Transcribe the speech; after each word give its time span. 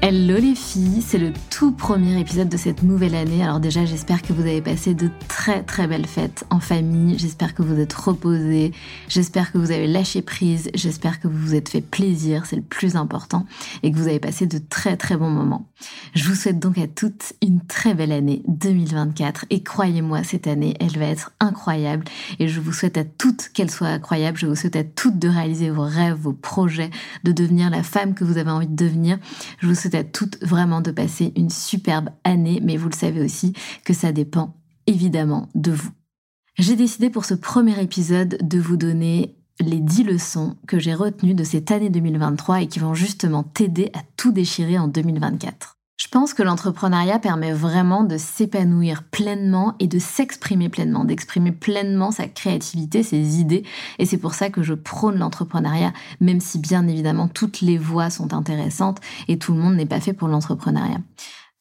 Hello 0.00 0.36
les 0.36 0.54
filles, 0.54 1.02
c'est 1.02 1.18
le 1.18 1.32
tout 1.50 1.72
premier 1.72 2.20
épisode 2.20 2.48
de 2.48 2.56
cette 2.56 2.84
nouvelle 2.84 3.16
année. 3.16 3.42
Alors 3.42 3.58
déjà, 3.58 3.84
j'espère 3.84 4.22
que 4.22 4.32
vous 4.32 4.42
avez 4.42 4.62
passé 4.62 4.94
de 4.94 5.10
très 5.26 5.64
très 5.64 5.88
belles 5.88 6.06
fêtes 6.06 6.44
en 6.50 6.60
famille. 6.60 7.18
J'espère 7.18 7.52
que 7.52 7.62
vous 7.62 7.80
êtes 7.80 7.94
reposés. 7.94 8.70
J'espère 9.08 9.50
que 9.50 9.58
vous 9.58 9.72
avez 9.72 9.88
lâché 9.88 10.22
prise. 10.22 10.70
J'espère 10.72 11.18
que 11.18 11.26
vous 11.26 11.36
vous 11.36 11.54
êtes 11.56 11.68
fait 11.68 11.80
plaisir, 11.80 12.46
c'est 12.46 12.54
le 12.54 12.62
plus 12.62 12.94
important, 12.94 13.44
et 13.82 13.90
que 13.90 13.96
vous 13.96 14.06
avez 14.06 14.20
passé 14.20 14.46
de 14.46 14.58
très 14.58 14.96
très 14.96 15.16
bons 15.16 15.30
moments. 15.30 15.66
Je 16.14 16.28
vous 16.28 16.36
souhaite 16.36 16.60
donc 16.60 16.78
à 16.78 16.86
toutes 16.86 17.32
une 17.42 17.60
très 17.60 17.92
belle 17.92 18.12
année 18.12 18.42
2024. 18.46 19.46
Et 19.50 19.64
croyez-moi, 19.64 20.22
cette 20.22 20.46
année, 20.46 20.76
elle 20.78 20.96
va 20.96 21.06
être 21.06 21.32
incroyable. 21.40 22.04
Et 22.38 22.46
je 22.46 22.60
vous 22.60 22.72
souhaite 22.72 22.98
à 22.98 23.04
toutes 23.04 23.50
qu'elle 23.52 23.70
soit 23.70 23.88
incroyable. 23.88 24.38
Je 24.38 24.46
vous 24.46 24.54
souhaite 24.54 24.76
à 24.76 24.84
toutes 24.84 25.18
de 25.18 25.28
réaliser 25.28 25.70
vos 25.70 25.82
rêves, 25.82 26.16
vos 26.16 26.32
projets, 26.32 26.90
de 27.24 27.32
devenir 27.32 27.68
la 27.68 27.82
femme 27.82 28.14
que 28.14 28.22
vous 28.22 28.38
avez 28.38 28.52
envie 28.52 28.68
de 28.68 28.76
devenir. 28.76 29.18
À 29.94 30.04
toutes 30.04 30.42
vraiment 30.42 30.80
de 30.80 30.90
passer 30.90 31.32
une 31.36 31.50
superbe 31.50 32.10
année, 32.24 32.60
mais 32.62 32.76
vous 32.76 32.88
le 32.88 32.94
savez 32.94 33.20
aussi 33.20 33.52
que 33.84 33.92
ça 33.92 34.12
dépend 34.12 34.54
évidemment 34.86 35.48
de 35.54 35.72
vous. 35.72 35.90
J'ai 36.58 36.76
décidé 36.76 37.10
pour 37.10 37.24
ce 37.24 37.34
premier 37.34 37.80
épisode 37.80 38.38
de 38.42 38.58
vous 38.58 38.76
donner 38.76 39.36
les 39.60 39.80
10 39.80 40.04
leçons 40.04 40.56
que 40.66 40.78
j'ai 40.78 40.94
retenues 40.94 41.34
de 41.34 41.44
cette 41.44 41.70
année 41.70 41.90
2023 41.90 42.62
et 42.62 42.66
qui 42.68 42.78
vont 42.78 42.94
justement 42.94 43.42
t'aider 43.42 43.90
à 43.94 44.00
tout 44.16 44.32
déchirer 44.32 44.78
en 44.78 44.88
2024. 44.88 45.77
Je 45.98 46.06
pense 46.06 46.32
que 46.32 46.44
l'entrepreneuriat 46.44 47.18
permet 47.18 47.52
vraiment 47.52 48.04
de 48.04 48.16
s'épanouir 48.16 49.02
pleinement 49.02 49.74
et 49.80 49.88
de 49.88 49.98
s'exprimer 49.98 50.68
pleinement, 50.68 51.04
d'exprimer 51.04 51.50
pleinement 51.50 52.12
sa 52.12 52.28
créativité, 52.28 53.02
ses 53.02 53.40
idées. 53.40 53.64
Et 53.98 54.06
c'est 54.06 54.16
pour 54.16 54.34
ça 54.34 54.48
que 54.48 54.62
je 54.62 54.74
prône 54.74 55.18
l'entrepreneuriat, 55.18 55.92
même 56.20 56.40
si 56.40 56.60
bien 56.60 56.86
évidemment 56.86 57.26
toutes 57.26 57.62
les 57.62 57.78
voies 57.78 58.10
sont 58.10 58.32
intéressantes 58.32 59.00
et 59.26 59.38
tout 59.38 59.52
le 59.52 59.58
monde 59.58 59.74
n'est 59.74 59.86
pas 59.86 60.00
fait 60.00 60.12
pour 60.12 60.28
l'entrepreneuriat. 60.28 61.00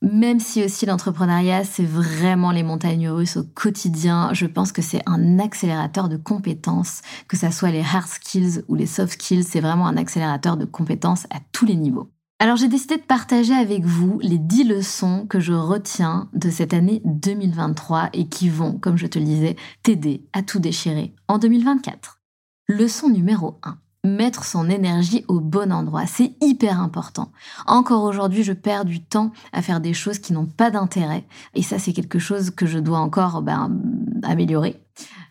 Même 0.03 0.39
si 0.39 0.63
aussi 0.63 0.85
l'entrepreneuriat, 0.85 1.63
c'est 1.63 1.83
vraiment 1.83 2.51
les 2.51 2.61
montagnes 2.61 3.09
russes 3.09 3.37
au 3.37 3.43
quotidien, 3.43 4.29
je 4.33 4.45
pense 4.45 4.71
que 4.71 4.83
c'est 4.83 5.01
un 5.07 5.39
accélérateur 5.39 6.09
de 6.09 6.17
compétences, 6.17 7.01
que 7.27 7.35
ça 7.37 7.49
soit 7.49 7.71
les 7.71 7.81
hard 7.81 8.07
skills 8.07 8.61
ou 8.67 8.75
les 8.75 8.85
soft 8.85 9.13
skills, 9.13 9.45
c'est 9.45 9.61
vraiment 9.61 9.87
un 9.87 9.97
accélérateur 9.97 10.57
de 10.57 10.65
compétences 10.65 11.25
à 11.31 11.39
tous 11.51 11.65
les 11.65 11.75
niveaux. 11.75 12.11
Alors 12.39 12.55
j'ai 12.55 12.67
décidé 12.67 12.97
de 12.97 13.01
partager 13.01 13.55
avec 13.55 13.83
vous 13.83 14.19
les 14.21 14.37
10 14.37 14.65
leçons 14.65 15.25
que 15.27 15.39
je 15.39 15.53
retiens 15.53 16.29
de 16.33 16.51
cette 16.51 16.71
année 16.75 17.01
2023 17.03 18.09
et 18.13 18.27
qui 18.27 18.47
vont, 18.49 18.73
comme 18.73 18.95
je 18.95 19.07
te 19.07 19.17
le 19.17 19.25
disais, 19.25 19.55
t'aider 19.81 20.23
à 20.33 20.43
tout 20.43 20.59
déchirer 20.59 21.15
en 21.27 21.39
2024. 21.39 22.19
Leçon 22.67 23.09
numéro 23.09 23.57
1. 23.63 23.79
Mettre 24.03 24.45
son 24.45 24.69
énergie 24.69 25.25
au 25.27 25.39
bon 25.39 25.73
endroit, 25.73 26.05
c'est 26.05 26.35
hyper 26.39 26.79
important. 26.79 27.31
Encore 27.65 28.03
aujourd'hui, 28.03 28.43
je 28.43 28.53
perds 28.53 28.85
du 28.85 29.03
temps 29.03 29.31
à 29.51 29.63
faire 29.63 29.81
des 29.81 29.95
choses 29.95 30.19
qui 30.19 30.31
n'ont 30.31 30.45
pas 30.45 30.69
d'intérêt. 30.69 31.25
Et 31.55 31.63
ça, 31.63 31.79
c'est 31.79 31.91
quelque 31.91 32.19
chose 32.19 32.51
que 32.51 32.67
je 32.67 32.77
dois 32.77 32.99
encore 32.99 33.41
ben, 33.41 33.81
améliorer. 34.21 34.79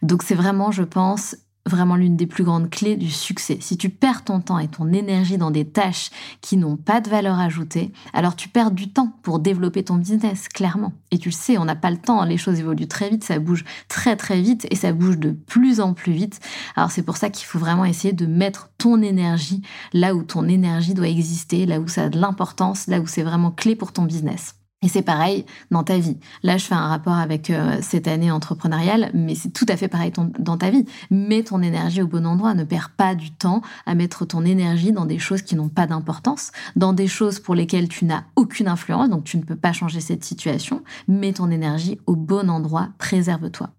Donc 0.02 0.24
c'est 0.24 0.34
vraiment, 0.34 0.72
je 0.72 0.82
pense, 0.82 1.36
vraiment 1.66 1.96
l'une 1.96 2.16
des 2.16 2.26
plus 2.26 2.44
grandes 2.44 2.70
clés 2.70 2.96
du 2.96 3.10
succès. 3.10 3.58
Si 3.60 3.76
tu 3.76 3.90
perds 3.90 4.24
ton 4.24 4.40
temps 4.40 4.58
et 4.58 4.68
ton 4.68 4.92
énergie 4.92 5.36
dans 5.36 5.50
des 5.50 5.64
tâches 5.64 6.10
qui 6.40 6.56
n'ont 6.56 6.76
pas 6.76 7.00
de 7.00 7.10
valeur 7.10 7.38
ajoutée, 7.38 7.92
alors 8.12 8.36
tu 8.36 8.48
perds 8.48 8.70
du 8.70 8.88
temps 8.88 9.12
pour 9.22 9.38
développer 9.38 9.84
ton 9.84 9.96
business, 9.96 10.48
clairement. 10.48 10.92
Et 11.10 11.18
tu 11.18 11.28
le 11.28 11.34
sais, 11.34 11.58
on 11.58 11.64
n'a 11.64 11.76
pas 11.76 11.90
le 11.90 11.98
temps, 11.98 12.24
les 12.24 12.36
choses 12.36 12.58
évoluent 12.58 12.88
très 12.88 13.10
vite, 13.10 13.24
ça 13.24 13.38
bouge 13.38 13.64
très 13.88 14.16
très 14.16 14.40
vite 14.40 14.66
et 14.70 14.76
ça 14.76 14.92
bouge 14.92 15.18
de 15.18 15.30
plus 15.30 15.80
en 15.80 15.94
plus 15.94 16.12
vite. 16.12 16.40
Alors 16.76 16.90
c'est 16.90 17.02
pour 17.02 17.16
ça 17.16 17.30
qu'il 17.30 17.46
faut 17.46 17.58
vraiment 17.58 17.84
essayer 17.84 18.12
de 18.12 18.26
mettre 18.26 18.70
ton 18.78 19.02
énergie 19.02 19.62
là 19.92 20.14
où 20.14 20.22
ton 20.22 20.48
énergie 20.48 20.94
doit 20.94 21.08
exister, 21.08 21.66
là 21.66 21.80
où 21.80 21.88
ça 21.88 22.04
a 22.04 22.08
de 22.08 22.18
l'importance, 22.18 22.86
là 22.86 23.00
où 23.00 23.06
c'est 23.06 23.22
vraiment 23.22 23.50
clé 23.50 23.76
pour 23.76 23.92
ton 23.92 24.04
business. 24.04 24.55
Et 24.82 24.88
c'est 24.88 25.02
pareil 25.02 25.46
dans 25.70 25.84
ta 25.84 25.98
vie. 25.98 26.18
Là, 26.42 26.58
je 26.58 26.66
fais 26.66 26.74
un 26.74 26.88
rapport 26.88 27.14
avec 27.14 27.48
euh, 27.48 27.78
cette 27.80 28.06
année 28.06 28.30
entrepreneuriale, 28.30 29.10
mais 29.14 29.34
c'est 29.34 29.48
tout 29.48 29.64
à 29.68 29.76
fait 29.76 29.88
pareil 29.88 30.12
dans 30.38 30.58
ta 30.58 30.70
vie. 30.70 30.84
Mets 31.10 31.44
ton 31.44 31.62
énergie 31.62 32.02
au 32.02 32.06
bon 32.06 32.26
endroit. 32.26 32.52
Ne 32.52 32.64
perds 32.64 32.90
pas 32.90 33.14
du 33.14 33.30
temps 33.30 33.62
à 33.86 33.94
mettre 33.94 34.26
ton 34.26 34.44
énergie 34.44 34.92
dans 34.92 35.06
des 35.06 35.18
choses 35.18 35.40
qui 35.40 35.56
n'ont 35.56 35.70
pas 35.70 35.86
d'importance, 35.86 36.52
dans 36.76 36.92
des 36.92 37.06
choses 37.06 37.40
pour 37.40 37.54
lesquelles 37.54 37.88
tu 37.88 38.04
n'as 38.04 38.24
aucune 38.36 38.68
influence, 38.68 39.08
donc 39.08 39.24
tu 39.24 39.38
ne 39.38 39.42
peux 39.42 39.56
pas 39.56 39.72
changer 39.72 40.00
cette 40.00 40.24
situation. 40.24 40.82
Mets 41.08 41.32
ton 41.32 41.50
énergie 41.50 41.98
au 42.06 42.14
bon 42.14 42.50
endroit. 42.50 42.90
Préserve-toi. 42.98 43.70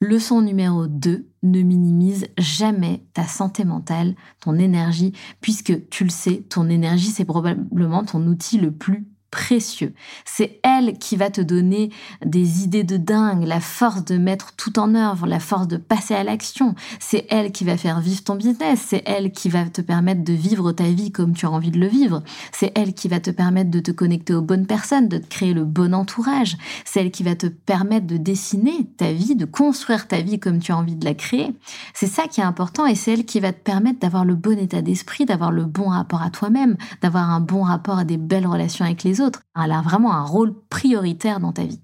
Leçon 0.00 0.40
numéro 0.40 0.86
2, 0.86 1.26
ne 1.42 1.62
minimise 1.62 2.28
jamais 2.38 3.06
ta 3.12 3.24
santé 3.24 3.64
mentale, 3.64 4.14
ton 4.40 4.58
énergie, 4.58 5.12
puisque 5.40 5.88
tu 5.90 6.04
le 6.04 6.10
sais, 6.10 6.44
ton 6.48 6.68
énergie, 6.68 7.08
c'est 7.08 7.24
probablement 7.24 8.04
ton 8.04 8.26
outil 8.26 8.58
le 8.58 8.72
plus 8.72 9.06
précieux. 9.30 9.94
C'est 10.24 10.60
elle 10.62 10.98
qui 10.98 11.16
va 11.16 11.30
te 11.30 11.40
donner 11.40 11.90
des 12.24 12.64
idées 12.64 12.84
de 12.84 12.96
dingue, 12.96 13.44
la 13.44 13.60
force 13.60 14.04
de 14.04 14.16
mettre 14.16 14.54
tout 14.56 14.78
en 14.78 14.94
œuvre, 14.94 15.26
la 15.26 15.40
force 15.40 15.68
de 15.68 15.76
passer 15.76 16.14
à 16.14 16.24
l'action. 16.24 16.74
C'est 17.00 17.26
elle 17.30 17.52
qui 17.52 17.64
va 17.64 17.76
faire 17.76 18.00
vivre 18.00 18.22
ton 18.22 18.36
business. 18.36 18.84
C'est 18.86 19.02
elle 19.06 19.32
qui 19.32 19.48
va 19.48 19.64
te 19.64 19.80
permettre 19.80 20.24
de 20.24 20.32
vivre 20.32 20.72
ta 20.72 20.84
vie 20.84 21.12
comme 21.12 21.34
tu 21.34 21.46
as 21.46 21.50
envie 21.50 21.70
de 21.70 21.78
le 21.78 21.88
vivre. 21.88 22.22
C'est 22.52 22.72
elle 22.74 22.94
qui 22.94 23.08
va 23.08 23.20
te 23.20 23.30
permettre 23.30 23.70
de 23.70 23.80
te 23.80 23.90
connecter 23.90 24.34
aux 24.34 24.42
bonnes 24.42 24.66
personnes, 24.66 25.08
de 25.08 25.18
te 25.18 25.26
créer 25.26 25.54
le 25.54 25.64
bon 25.64 25.94
entourage. 25.94 26.56
C'est 26.84 27.00
elle 27.00 27.10
qui 27.10 27.22
va 27.22 27.34
te 27.34 27.46
permettre 27.46 28.06
de 28.06 28.16
dessiner 28.16 28.86
ta 28.96 29.12
vie, 29.12 29.36
de 29.36 29.44
construire 29.44 30.08
ta 30.08 30.20
vie 30.20 30.38
comme 30.38 30.58
tu 30.58 30.72
as 30.72 30.76
envie 30.76 30.96
de 30.96 31.04
la 31.04 31.14
créer. 31.14 31.54
C'est 31.94 32.06
ça 32.06 32.26
qui 32.28 32.40
est 32.40 32.44
important 32.44 32.86
et 32.86 32.94
c'est 32.94 33.12
elle 33.12 33.24
qui 33.24 33.40
va 33.40 33.52
te 33.52 33.60
permettre 33.60 34.00
d'avoir 34.00 34.24
le 34.24 34.34
bon 34.34 34.58
état 34.58 34.82
d'esprit, 34.82 35.24
d'avoir 35.24 35.50
le 35.50 35.64
bon 35.64 35.88
rapport 35.88 36.22
à 36.22 36.30
toi-même, 36.30 36.76
d'avoir 37.02 37.30
un 37.30 37.40
bon 37.40 37.62
rapport 37.62 37.98
à 37.98 38.04
des 38.04 38.16
belles 38.16 38.46
relations 38.46 38.84
avec 38.84 39.02
les 39.02 39.20
autres. 39.20 39.25
Elle 39.62 39.72
a 39.72 39.82
vraiment 39.82 40.12
un 40.14 40.24
rôle 40.24 40.54
prioritaire 40.68 41.40
dans 41.40 41.52
ta 41.52 41.64
vie. 41.64 41.80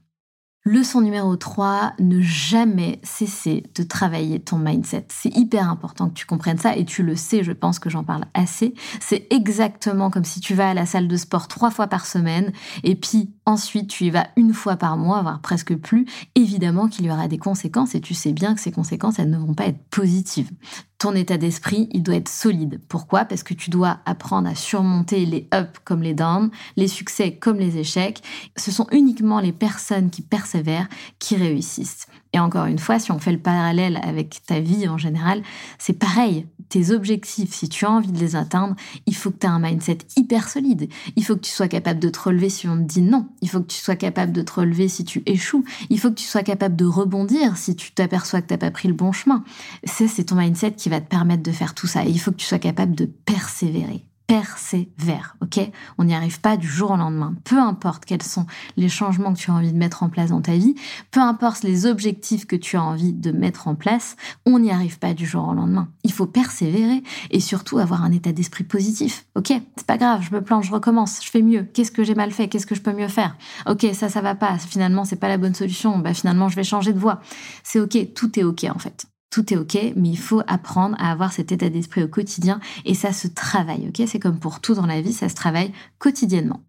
Leçon 0.65 1.01
numéro 1.01 1.35
3, 1.35 1.95
ne 1.99 2.21
jamais 2.21 3.01
cesser 3.03 3.65
de 3.75 3.83
travailler 3.83 4.39
ton 4.39 4.59
mindset. 4.59 5.07
C'est 5.09 5.37
hyper 5.37 5.69
important 5.69 6.09
que 6.09 6.15
tu 6.15 6.25
comprennes 6.25 6.59
ça 6.59 6.77
et 6.77 6.85
tu 6.85 7.03
le 7.03 7.17
sais, 7.17 7.43
je 7.43 7.51
pense 7.51 7.81
que 7.81 7.91
j'en 7.91 8.05
parle 8.05 8.27
assez. 8.33 8.73
C'est 9.01 9.27
exactement 9.31 10.09
comme 10.09 10.25
si 10.25 10.39
tu 10.39 10.55
vas 10.55 10.71
à 10.71 10.75
la 10.75 10.87
salle 10.87 11.09
de 11.09 11.17
sport 11.17 11.49
trois 11.49 11.73
fois 11.73 11.89
par 11.89 12.07
semaine 12.07 12.53
et 12.85 12.95
puis 12.95 13.35
ensuite 13.47 13.89
tu 13.89 14.05
y 14.05 14.11
vas 14.11 14.29
une 14.37 14.55
fois 14.55 14.77
par 14.77 14.97
mois, 14.97 15.23
voire 15.23 15.41
presque 15.41 15.75
plus, 15.77 16.07
évidemment 16.35 16.89
qu'il 16.89 17.07
y 17.07 17.11
aura 17.11 17.29
des 17.29 17.39
conséquences 17.39 17.95
et 17.95 18.01
tu 18.01 18.15
sais 18.15 18.33
bien 18.33 18.55
que 18.55 18.61
ces 18.61 18.73
conséquences, 18.73 19.19
elles 19.19 19.31
ne 19.31 19.39
vont 19.39 19.55
pas 19.55 19.67
être 19.67 19.83
positives. 19.91 20.51
Ton 20.99 21.15
état 21.15 21.37
d'esprit, 21.37 21.89
il 21.93 22.03
doit 22.03 22.15
être 22.15 22.29
solide. 22.29 22.81
Pourquoi? 22.89 23.25
Parce 23.25 23.43
que 23.43 23.55
tu 23.55 23.71
dois 23.71 23.99
apprendre 24.07 24.49
à 24.49 24.55
surmonter 24.55 25.27
les 25.27 25.49
ups 25.53 25.81
comme 25.85 26.03
les 26.03 26.15
downs, 26.15 26.51
les 26.77 26.87
succès 26.87 27.37
comme 27.37 27.59
les 27.59 27.79
échecs. 27.79 28.23
Ce 28.57 28.71
sont 28.71 28.87
uniquement 28.93 29.41
les 29.41 29.53
personnes 29.53 30.11
qui 30.11 30.23
persévèrent 30.23 30.89
qui 31.19 31.37
réussissent. 31.37 32.07
Et 32.33 32.39
encore 32.39 32.67
une 32.67 32.79
fois, 32.79 32.99
si 32.99 33.13
on 33.13 33.19
fait 33.19 33.33
le 33.33 33.39
parallèle 33.39 34.01
avec 34.03 34.41
ta 34.47 34.61
vie 34.61 34.89
en 34.89 34.97
général, 34.97 35.43
c'est 35.79 35.93
pareil. 35.93 36.47
Tes 36.71 36.91
objectifs, 36.91 37.53
si 37.53 37.69
tu 37.69 37.85
as 37.85 37.91
envie 37.91 38.13
de 38.13 38.19
les 38.19 38.37
atteindre, 38.37 38.75
il 39.07 39.15
faut 39.15 39.31
que 39.31 39.39
tu 39.39 39.47
aies 39.47 39.51
un 39.51 39.59
mindset 39.59 39.99
hyper 40.17 40.49
solide. 40.49 40.89
Il 41.17 41.25
faut 41.25 41.35
que 41.35 41.41
tu 41.41 41.51
sois 41.51 41.69
capable 41.69 42.01
de 42.01 42.09
te 42.09 42.19
relever 42.19 42.49
si 42.49 42.67
on 42.69 42.77
te 42.77 42.83
dit 42.83 43.03
non. 43.03 43.29
Il 43.43 43.51
faut 43.51 43.61
que 43.61 43.67
tu 43.67 43.77
sois 43.77 43.97
capable 43.97 44.33
de 44.33 44.41
te 44.41 44.53
relever 44.53 44.89
si 44.89 45.05
tu 45.05 45.23
échoues. 45.27 45.65
Il 45.91 46.01
faut 46.01 46.09
que 46.09 46.15
tu 46.15 46.25
sois 46.25 46.43
capable 46.43 46.77
de 46.77 46.87
rebondir 46.87 47.59
si 47.59 47.77
tu 47.77 47.93
t'aperçois 47.93 48.41
que 48.41 48.47
tu 48.47 48.55
n'as 48.55 48.59
pas 48.59 48.71
pris 48.71 48.89
le 48.89 48.95
bon 48.95 49.13
chemin. 49.13 49.45
C'est 49.85 50.25
ton 50.25 50.37
mindset 50.37 50.73
qui 50.73 50.89
va 50.89 51.01
te 51.01 51.09
permettre 51.09 51.43
de 51.43 51.53
faire 51.53 51.75
tout 51.75 51.87
ça. 51.87 52.07
Et 52.07 52.11
il 52.11 52.19
faut 52.19 52.31
que 52.31 52.37
tu 52.37 52.47
sois 52.47 52.59
capable 52.59 52.95
de 52.95 53.05
persévérer 53.05 54.07
persévère, 54.33 55.37
ok? 55.43 55.61
On 55.99 56.05
n'y 56.05 56.15
arrive 56.15 56.41
pas 56.41 56.57
du 56.57 56.67
jour 56.67 56.93
au 56.93 56.97
lendemain. 56.97 57.35
Peu 57.45 57.59
importe 57.59 58.07
quels 58.07 58.23
sont 58.23 58.47
les 58.79 58.89
changements 58.89 59.35
que 59.35 59.39
tu 59.39 59.51
as 59.51 59.55
envie 59.55 59.75
de 59.75 59.77
mettre 59.77 60.03
en 60.03 60.09
place 60.09 60.31
dans 60.31 60.41
ta 60.41 60.57
vie, 60.57 60.75
peu 61.11 61.21
importe 61.21 61.65
les 61.65 61.85
objectifs 61.85 62.47
que 62.47 62.57
tu 62.57 62.79
as 62.79 62.83
envie 62.83 63.13
de 63.13 63.31
mettre 63.31 63.69
en 63.69 63.75
place, 63.75 64.17
on 64.47 64.59
n'y 64.59 64.71
arrive 64.71 64.99
pas 64.99 65.13
du 65.13 65.27
jour 65.27 65.49
au 65.49 65.53
lendemain. 65.53 65.91
Il 66.03 66.13
faut 66.13 66.25
persévérer 66.25 67.03
et 67.31 67.41
surtout 67.41 67.77
avoir 67.77 68.05
un 68.05 68.11
état 68.11 68.33
d'esprit 68.33 68.65
positif, 68.65 69.27
ok? 69.35 69.53
C'est 69.77 69.87
pas 69.87 69.99
grave, 69.99 70.23
je 70.23 70.35
me 70.35 70.41
plante, 70.41 70.65
je 70.65 70.73
recommence, 70.73 71.23
je 71.23 71.29
fais 71.29 71.43
mieux. 71.43 71.65
Qu'est-ce 71.65 71.93
que 71.93 72.03
j'ai 72.03 72.15
mal 72.15 72.31
fait? 72.31 72.49
Qu'est-ce 72.49 72.67
que 72.67 72.75
je 72.75 72.81
peux 72.81 72.95
mieux 72.95 73.09
faire? 73.09 73.37
Ok, 73.69 73.87
ça, 73.93 74.09
ça 74.09 74.23
va 74.23 74.35
pas. 74.35 74.57
Finalement, 74.57 75.05
c'est 75.05 75.17
pas 75.17 75.29
la 75.29 75.37
bonne 75.37 75.55
solution. 75.55 75.99
Bah 75.99 76.15
finalement, 76.15 76.49
je 76.49 76.57
vais 76.57 76.65
changer 76.65 76.95
de 76.95 76.99
voie. 76.99 77.21
C'est 77.65 77.81
ok, 77.81 78.15
tout 78.15 78.39
est 78.39 78.45
ok 78.45 78.65
en 78.75 78.79
fait 78.79 79.12
tout 79.33 79.53
est 79.53 79.57
ok, 79.57 79.95
mais 79.97 80.11
il 80.11 80.19
faut 80.19 80.43
apprendre 80.47 80.95
à 81.01 81.11
avoir 81.11 81.33
cet 81.33 81.53
état 81.53 81.71
d'esprit 81.71 82.05
au 82.05 82.09
quotidien 82.09 82.61
et 82.85 82.95
ça 82.95 83.13
se 83.13 83.27
travaille, 83.27 83.89
ok? 83.89 84.07
C'est 84.07 84.21
comme 84.21 84.39
pour 84.39 84.61
tout 84.61 84.75
dans 84.75 84.87
la 84.87 85.01
vie, 85.01 85.15
ça 85.15 85.31
se 85.31 85.35
travaille 85.35 85.73
quotidiennement. 85.99 86.61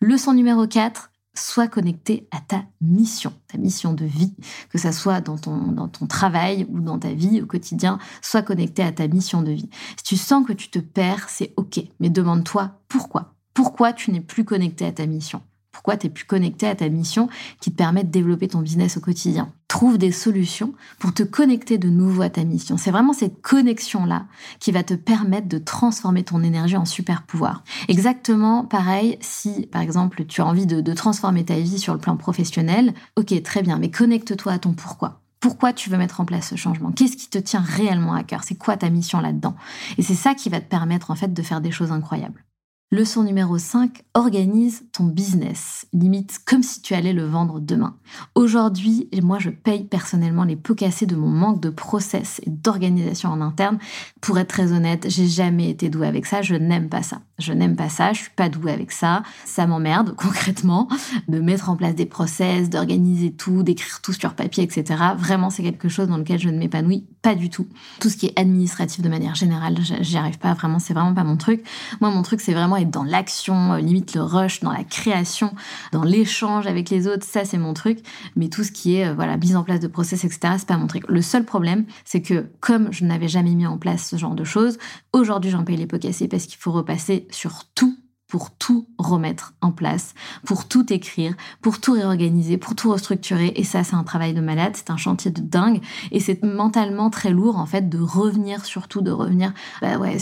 Leçon 0.00 0.32
numéro 0.32 0.66
4, 0.66 1.10
sois 1.34 1.66
connecté 1.66 2.28
à 2.30 2.38
ta 2.38 2.62
mission, 2.80 3.32
ta 3.48 3.58
mission 3.58 3.92
de 3.94 4.04
vie, 4.04 4.32
que 4.70 4.78
ça 4.78 4.92
soit 4.92 5.20
dans 5.20 5.36
ton, 5.36 5.72
dans 5.72 5.88
ton 5.88 6.06
travail 6.06 6.68
ou 6.70 6.78
dans 6.78 7.00
ta 7.00 7.12
vie 7.12 7.42
au 7.42 7.46
quotidien, 7.46 7.98
sois 8.22 8.42
connecté 8.42 8.84
à 8.84 8.92
ta 8.92 9.08
mission 9.08 9.42
de 9.42 9.50
vie. 9.50 9.68
Si 9.96 10.04
tu 10.04 10.16
sens 10.16 10.46
que 10.46 10.52
tu 10.52 10.68
te 10.68 10.78
perds, 10.78 11.28
c'est 11.28 11.52
ok, 11.56 11.80
mais 11.98 12.10
demande-toi 12.10 12.78
pourquoi. 12.88 13.34
Pourquoi 13.54 13.92
tu 13.92 14.12
n'es 14.12 14.20
plus 14.20 14.44
connecté 14.44 14.86
à 14.86 14.92
ta 14.92 15.06
mission? 15.06 15.42
Pourquoi 15.74 15.96
tu 15.96 16.06
es 16.06 16.10
plus 16.10 16.24
connecté 16.24 16.66
à 16.68 16.74
ta 16.76 16.88
mission 16.88 17.28
qui 17.60 17.72
te 17.72 17.76
permet 17.76 18.04
de 18.04 18.10
développer 18.10 18.46
ton 18.48 18.60
business 18.60 18.96
au 18.96 19.00
quotidien. 19.00 19.52
Trouve 19.66 19.98
des 19.98 20.12
solutions 20.12 20.72
pour 21.00 21.12
te 21.12 21.24
connecter 21.24 21.78
de 21.78 21.88
nouveau 21.88 22.22
à 22.22 22.30
ta 22.30 22.44
mission. 22.44 22.76
C'est 22.76 22.92
vraiment 22.92 23.12
cette 23.12 23.42
connexion-là 23.42 24.26
qui 24.60 24.70
va 24.70 24.84
te 24.84 24.94
permettre 24.94 25.48
de 25.48 25.58
transformer 25.58 26.22
ton 26.22 26.44
énergie 26.44 26.76
en 26.76 26.84
super 26.84 27.24
pouvoir. 27.24 27.64
Exactement 27.88 28.64
pareil 28.64 29.18
si, 29.20 29.66
par 29.66 29.82
exemple, 29.82 30.24
tu 30.26 30.40
as 30.40 30.46
envie 30.46 30.66
de, 30.66 30.94
transformer 30.94 31.44
ta 31.44 31.56
vie 31.56 31.80
sur 31.80 31.92
le 31.92 31.98
plan 31.98 32.16
professionnel. 32.16 32.94
Ok, 33.16 33.42
très 33.42 33.62
bien, 33.62 33.78
mais 33.78 33.90
connecte-toi 33.90 34.52
à 34.52 34.58
ton 34.58 34.72
pourquoi 34.72 35.20
pourquoi 35.40 35.74
tu 35.74 35.90
veux 35.90 35.98
mettre 35.98 36.22
en 36.22 36.24
place 36.24 36.48
ce 36.48 36.56
changement? 36.56 36.90
Qu'est-ce 36.90 37.18
qui 37.18 37.28
te 37.28 37.36
tient 37.36 37.60
réellement 37.60 38.14
à 38.14 38.22
cœur? 38.22 38.44
C'est 38.44 38.54
quoi 38.54 38.78
ta 38.78 38.88
mission 38.88 39.20
là-dedans? 39.20 39.54
Et 39.98 40.02
c'est 40.02 40.14
ça 40.14 40.34
qui 40.34 40.48
va 40.48 40.58
te 40.58 40.70
permettre 40.70 41.10
en 41.10 41.16
fait 41.16 41.34
de 41.34 41.42
faire 41.42 41.60
des 41.60 41.70
choses 41.70 41.92
incroyables. 41.92 42.42
Leçon 42.94 43.24
numéro 43.24 43.58
5, 43.58 44.02
organise 44.14 44.84
ton 44.94 45.04
business, 45.04 45.86
limite 45.92 46.40
comme 46.46 46.62
si 46.62 46.80
tu 46.80 46.94
allais 46.94 47.12
le 47.12 47.26
vendre 47.26 47.58
demain. 47.58 47.96
Aujourd'hui, 48.36 49.08
moi 49.22 49.40
je 49.40 49.50
paye 49.50 49.84
personnellement 49.84 50.44
les 50.44 50.54
pots 50.54 50.76
cassés 50.76 51.06
de 51.06 51.16
mon 51.16 51.28
manque 51.28 51.60
de 51.60 51.68
process 51.68 52.40
et 52.44 52.50
d'organisation 52.50 53.30
en 53.30 53.40
interne. 53.40 53.78
Pour 54.20 54.38
être 54.38 54.48
très 54.48 54.72
honnête, 54.72 55.06
j'ai 55.08 55.26
jamais 55.26 55.68
été 55.68 55.90
douée 55.90 56.06
avec 56.06 56.26
ça, 56.26 56.42
je 56.42 56.54
n'aime 56.54 56.88
pas 56.88 57.02
ça. 57.02 57.20
Je 57.40 57.52
n'aime 57.52 57.74
pas 57.74 57.88
ça, 57.88 58.12
je 58.12 58.20
suis 58.20 58.30
pas 58.30 58.48
douée 58.48 58.70
avec 58.70 58.92
ça. 58.92 59.24
Ça 59.44 59.66
m'emmerde 59.66 60.14
concrètement 60.16 60.88
de 61.26 61.40
mettre 61.40 61.70
en 61.70 61.76
place 61.76 61.96
des 61.96 62.06
process, 62.06 62.70
d'organiser 62.70 63.32
tout, 63.32 63.64
d'écrire 63.64 64.00
tout 64.00 64.12
sur 64.12 64.34
papier, 64.34 64.62
etc. 64.62 65.02
Vraiment, 65.16 65.50
c'est 65.50 65.64
quelque 65.64 65.88
chose 65.88 66.06
dans 66.06 66.18
lequel 66.18 66.38
je 66.38 66.48
ne 66.48 66.58
m'épanouis 66.58 67.04
pas 67.22 67.34
du 67.34 67.50
tout. 67.50 67.66
Tout 67.98 68.10
ce 68.10 68.16
qui 68.16 68.26
est 68.26 68.38
administratif 68.38 69.02
de 69.02 69.08
manière 69.08 69.34
générale, 69.34 69.76
j'y 70.00 70.16
arrive 70.16 70.38
pas 70.38 70.54
vraiment, 70.54 70.78
c'est 70.78 70.94
vraiment 70.94 71.14
pas 71.14 71.24
mon 71.24 71.36
truc. 71.36 71.64
Moi, 72.00 72.10
mon 72.10 72.22
truc, 72.22 72.40
c'est 72.40 72.54
vraiment 72.54 72.76
être 72.76 72.90
dans 72.90 73.02
l'action, 73.02 73.72
euh, 73.72 73.80
limite 73.80 74.14
le 74.14 74.22
rush, 74.22 74.60
dans 74.60 74.72
la 74.72 74.83
création, 74.84 75.54
dans 75.92 76.04
l'échange 76.04 76.66
avec 76.66 76.90
les 76.90 77.08
autres, 77.08 77.24
ça 77.24 77.44
c'est 77.44 77.58
mon 77.58 77.74
truc. 77.74 77.98
Mais 78.36 78.48
tout 78.48 78.64
ce 78.64 78.72
qui 78.72 78.96
est, 78.96 79.08
euh, 79.08 79.14
voilà, 79.14 79.36
mise 79.36 79.56
en 79.56 79.64
place 79.64 79.80
de 79.80 79.88
process, 79.88 80.24
etc., 80.24 80.54
c'est 80.58 80.68
pas 80.68 80.76
mon 80.76 80.86
truc. 80.86 81.04
Le 81.08 81.22
seul 81.22 81.44
problème, 81.44 81.86
c'est 82.04 82.22
que 82.22 82.46
comme 82.60 82.92
je 82.92 83.04
n'avais 83.04 83.28
jamais 83.28 83.54
mis 83.54 83.66
en 83.66 83.78
place 83.78 84.08
ce 84.08 84.16
genre 84.16 84.34
de 84.34 84.44
choses, 84.44 84.78
aujourd'hui 85.12 85.50
j'en 85.50 85.64
paye 85.64 85.76
les 85.76 85.86
pots 85.86 85.98
cassés 85.98 86.28
parce 86.28 86.46
qu'il 86.46 86.58
faut 86.58 86.72
repasser 86.72 87.26
sur 87.30 87.64
tout 87.74 87.96
pour 88.28 88.50
tout 88.50 88.88
remettre 88.98 89.54
en 89.60 89.70
place, 89.70 90.14
pour 90.44 90.66
tout 90.66 90.92
écrire, 90.92 91.34
pour 91.60 91.80
tout 91.80 91.92
réorganiser, 91.92 92.56
pour 92.56 92.74
tout 92.74 92.90
restructurer. 92.90 93.52
Et 93.56 93.64
ça, 93.64 93.84
c'est 93.84 93.94
un 93.94 94.02
travail 94.02 94.34
de 94.34 94.40
malade, 94.40 94.72
c'est 94.74 94.90
un 94.90 94.96
chantier 94.96 95.30
de 95.30 95.40
dingue. 95.40 95.80
Et 96.10 96.20
c'est 96.20 96.42
mentalement 96.42 97.10
très 97.10 97.30
lourd, 97.30 97.58
en 97.58 97.66
fait, 97.66 97.88
de 97.88 97.98
revenir 97.98 98.64
sur 98.64 98.88
tout, 98.88 99.02
de 99.02 99.10
revenir, 99.10 99.52
bah 99.80 99.98
ouais, 99.98 100.16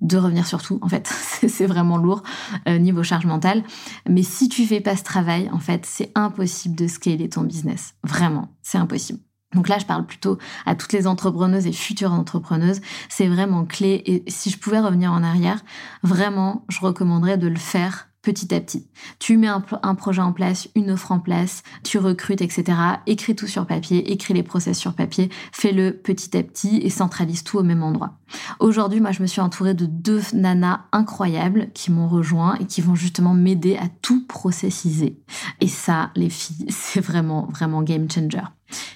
de 0.00 0.16
revenir 0.16 0.46
sur 0.46 0.62
tout, 0.62 0.78
en 0.82 0.88
fait. 0.88 1.06
c'est 1.48 1.66
vraiment 1.66 1.98
lourd, 1.98 2.22
euh, 2.68 2.78
niveau 2.78 3.02
charge 3.02 3.26
mentale. 3.26 3.62
Mais 4.08 4.22
si 4.22 4.48
tu 4.48 4.64
fais 4.66 4.80
pas 4.80 4.96
ce 4.96 5.04
travail, 5.04 5.50
en 5.52 5.60
fait, 5.60 5.86
c'est 5.86 6.10
impossible 6.14 6.74
de 6.74 6.86
scaler 6.86 7.28
ton 7.28 7.42
business. 7.42 7.94
Vraiment, 8.02 8.48
c'est 8.62 8.78
impossible. 8.78 9.20
Donc 9.54 9.68
là, 9.68 9.78
je 9.78 9.86
parle 9.86 10.06
plutôt 10.06 10.38
à 10.66 10.74
toutes 10.74 10.92
les 10.92 11.06
entrepreneuses 11.06 11.66
et 11.66 11.72
futures 11.72 12.12
entrepreneuses. 12.12 12.80
C'est 13.08 13.28
vraiment 13.28 13.64
clé. 13.64 14.02
Et 14.06 14.24
si 14.28 14.50
je 14.50 14.58
pouvais 14.58 14.80
revenir 14.80 15.12
en 15.12 15.22
arrière, 15.22 15.60
vraiment, 16.02 16.64
je 16.68 16.80
recommanderais 16.80 17.38
de 17.38 17.48
le 17.48 17.56
faire 17.56 18.08
petit 18.24 18.54
à 18.54 18.60
petit. 18.60 18.88
Tu 19.18 19.36
mets 19.36 19.48
un, 19.48 19.60
projet 19.60 20.22
en 20.22 20.32
place, 20.32 20.68
une 20.74 20.90
offre 20.90 21.12
en 21.12 21.20
place, 21.20 21.62
tu 21.84 21.98
recrutes, 21.98 22.40
etc. 22.40 22.64
Écris 23.06 23.36
tout 23.36 23.46
sur 23.46 23.66
papier, 23.66 24.10
écris 24.10 24.32
les 24.32 24.42
process 24.42 24.78
sur 24.78 24.94
papier, 24.94 25.28
fais-le 25.52 25.92
petit 25.92 26.36
à 26.36 26.42
petit 26.42 26.78
et 26.78 26.90
centralise 26.90 27.44
tout 27.44 27.58
au 27.58 27.62
même 27.62 27.82
endroit. 27.82 28.14
Aujourd'hui, 28.60 29.00
moi, 29.00 29.12
je 29.12 29.22
me 29.22 29.26
suis 29.26 29.40
entourée 29.40 29.74
de 29.74 29.86
deux 29.86 30.20
nanas 30.32 30.80
incroyables 30.92 31.68
qui 31.74 31.90
m'ont 31.90 32.08
rejoint 32.08 32.56
et 32.60 32.66
qui 32.66 32.80
vont 32.80 32.94
justement 32.94 33.34
m'aider 33.34 33.76
à 33.76 33.88
tout 34.02 34.26
processiser. 34.26 35.18
Et 35.60 35.68
ça, 35.68 36.10
les 36.14 36.30
filles, 36.30 36.66
c'est 36.68 37.00
vraiment, 37.00 37.48
vraiment 37.50 37.82
game 37.82 38.10
changer. 38.10 38.42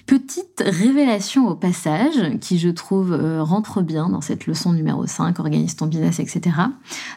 Petite 0.05 0.63
révélation 0.65 1.47
au 1.47 1.55
passage, 1.55 2.39
qui 2.41 2.57
je 2.57 2.69
trouve 2.69 3.13
euh, 3.13 3.43
rentre 3.43 3.81
bien 3.81 4.09
dans 4.09 4.21
cette 4.21 4.47
leçon 4.47 4.73
numéro 4.73 5.05
5, 5.05 5.39
organise 5.39 5.75
ton 5.75 5.85
business, 5.85 6.19
etc. 6.19 6.57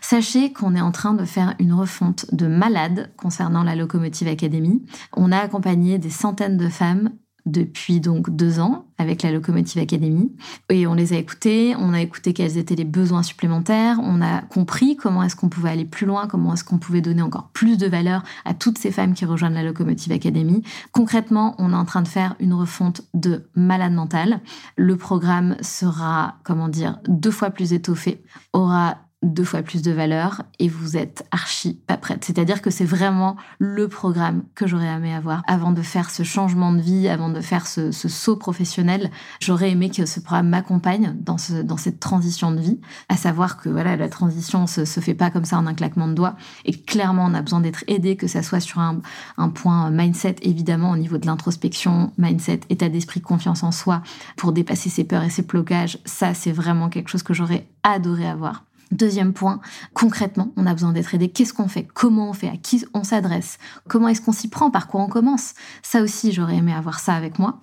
Sachez 0.00 0.52
qu'on 0.52 0.74
est 0.74 0.80
en 0.80 0.92
train 0.92 1.14
de 1.14 1.24
faire 1.24 1.54
une 1.58 1.72
refonte 1.72 2.26
de 2.32 2.46
malade 2.46 3.10
concernant 3.16 3.62
la 3.64 3.74
Locomotive 3.74 4.28
Academy. 4.28 4.84
On 5.16 5.32
a 5.32 5.38
accompagné 5.38 5.98
des 5.98 6.10
centaines 6.10 6.58
de 6.58 6.68
femmes 6.68 7.10
depuis 7.46 8.00
donc 8.00 8.30
deux 8.30 8.60
ans 8.60 8.86
avec 8.98 9.22
la 9.22 9.32
Locomotive 9.32 9.82
Academy. 9.82 10.32
Et 10.68 10.86
on 10.86 10.94
les 10.94 11.12
a 11.12 11.16
écoutés, 11.16 11.74
on 11.78 11.92
a 11.92 12.00
écouté 12.00 12.32
quels 12.32 12.56
étaient 12.56 12.76
les 12.76 12.84
besoins 12.84 13.22
supplémentaires, 13.22 13.98
on 14.02 14.22
a 14.22 14.42
compris 14.42 14.96
comment 14.96 15.22
est-ce 15.22 15.36
qu'on 15.36 15.48
pouvait 15.48 15.70
aller 15.70 15.84
plus 15.84 16.06
loin, 16.06 16.26
comment 16.26 16.54
est-ce 16.54 16.64
qu'on 16.64 16.78
pouvait 16.78 17.00
donner 17.00 17.22
encore 17.22 17.48
plus 17.52 17.76
de 17.78 17.86
valeur 17.86 18.22
à 18.44 18.54
toutes 18.54 18.78
ces 18.78 18.90
femmes 18.90 19.14
qui 19.14 19.24
rejoignent 19.24 19.54
la 19.54 19.64
Locomotive 19.64 20.12
Academy. 20.12 20.62
Concrètement, 20.92 21.54
on 21.58 21.72
est 21.72 21.76
en 21.76 21.84
train 21.84 22.02
de 22.02 22.08
faire 22.08 22.36
une 22.38 22.54
refonte 22.54 23.02
de 23.14 23.48
malade 23.54 23.92
mental. 23.92 24.40
Le 24.76 24.96
programme 24.96 25.56
sera, 25.60 26.36
comment 26.44 26.68
dire, 26.68 26.98
deux 27.08 27.30
fois 27.30 27.50
plus 27.50 27.72
étoffé, 27.72 28.22
aura 28.52 28.98
deux 29.22 29.44
fois 29.44 29.62
plus 29.62 29.82
de 29.82 29.92
valeur 29.92 30.42
et 30.58 30.68
vous 30.68 30.96
êtes 30.96 31.24
archi 31.30 31.78
pas 31.86 31.96
prête. 31.96 32.24
C'est-à-dire 32.24 32.60
que 32.60 32.70
c'est 32.70 32.84
vraiment 32.84 33.36
le 33.58 33.88
programme 33.88 34.42
que 34.54 34.66
j'aurais 34.66 34.86
aimé 34.86 35.14
avoir 35.14 35.42
avant 35.46 35.72
de 35.72 35.82
faire 35.82 36.10
ce 36.10 36.22
changement 36.22 36.72
de 36.72 36.80
vie, 36.80 37.08
avant 37.08 37.28
de 37.28 37.40
faire 37.40 37.66
ce, 37.66 37.92
saut 37.92 38.36
professionnel. 38.36 39.10
J'aurais 39.40 39.70
aimé 39.70 39.90
que 39.90 40.06
ce 40.06 40.20
programme 40.20 40.48
m'accompagne 40.48 41.14
dans, 41.20 41.38
ce, 41.38 41.54
dans 41.54 41.76
cette 41.76 42.00
transition 42.00 42.50
de 42.50 42.60
vie, 42.60 42.80
à 43.08 43.16
savoir 43.16 43.56
que 43.56 43.68
voilà, 43.68 43.96
la 43.96 44.08
transition 44.08 44.66
se, 44.66 44.84
se 44.84 45.00
fait 45.00 45.14
pas 45.14 45.30
comme 45.30 45.44
ça 45.44 45.58
en 45.58 45.66
un 45.66 45.74
claquement 45.74 46.08
de 46.08 46.14
doigts 46.14 46.36
et 46.64 46.72
clairement 46.72 47.26
on 47.26 47.34
a 47.34 47.42
besoin 47.42 47.60
d'être 47.60 47.84
aidé, 47.86 48.16
que 48.16 48.26
ça 48.26 48.42
soit 48.42 48.60
sur 48.60 48.80
un, 48.80 49.00
un 49.38 49.48
point 49.48 49.90
mindset 49.90 50.36
évidemment 50.42 50.90
au 50.90 50.96
niveau 50.96 51.18
de 51.18 51.26
l'introspection, 51.26 52.12
mindset, 52.18 52.60
état 52.70 52.88
d'esprit, 52.88 53.20
confiance 53.20 53.62
en 53.62 53.70
soi 53.70 54.02
pour 54.36 54.52
dépasser 54.52 54.90
ses 54.90 55.04
peurs 55.04 55.22
et 55.22 55.30
ses 55.30 55.42
blocages. 55.42 55.98
Ça 56.04 56.34
c'est 56.34 56.52
vraiment 56.52 56.88
quelque 56.88 57.08
chose 57.08 57.22
que 57.22 57.34
j'aurais 57.34 57.68
adoré 57.84 58.26
avoir. 58.26 58.64
Deuxième 58.92 59.32
point, 59.32 59.60
concrètement, 59.94 60.52
on 60.56 60.66
a 60.66 60.74
besoin 60.74 60.92
d'être 60.92 61.14
aidé. 61.14 61.30
Qu'est-ce 61.30 61.54
qu'on 61.54 61.66
fait? 61.66 61.88
Comment 61.94 62.28
on 62.28 62.32
fait? 62.34 62.48
À 62.48 62.58
qui 62.58 62.84
on 62.92 63.04
s'adresse? 63.04 63.58
Comment 63.88 64.08
est-ce 64.08 64.20
qu'on 64.20 64.32
s'y 64.32 64.48
prend? 64.48 64.70
Par 64.70 64.86
quoi 64.86 65.00
on 65.00 65.08
commence? 65.08 65.54
Ça 65.82 66.02
aussi, 66.02 66.30
j'aurais 66.30 66.56
aimé 66.56 66.74
avoir 66.74 67.00
ça 67.00 67.14
avec 67.14 67.38
moi. 67.38 67.60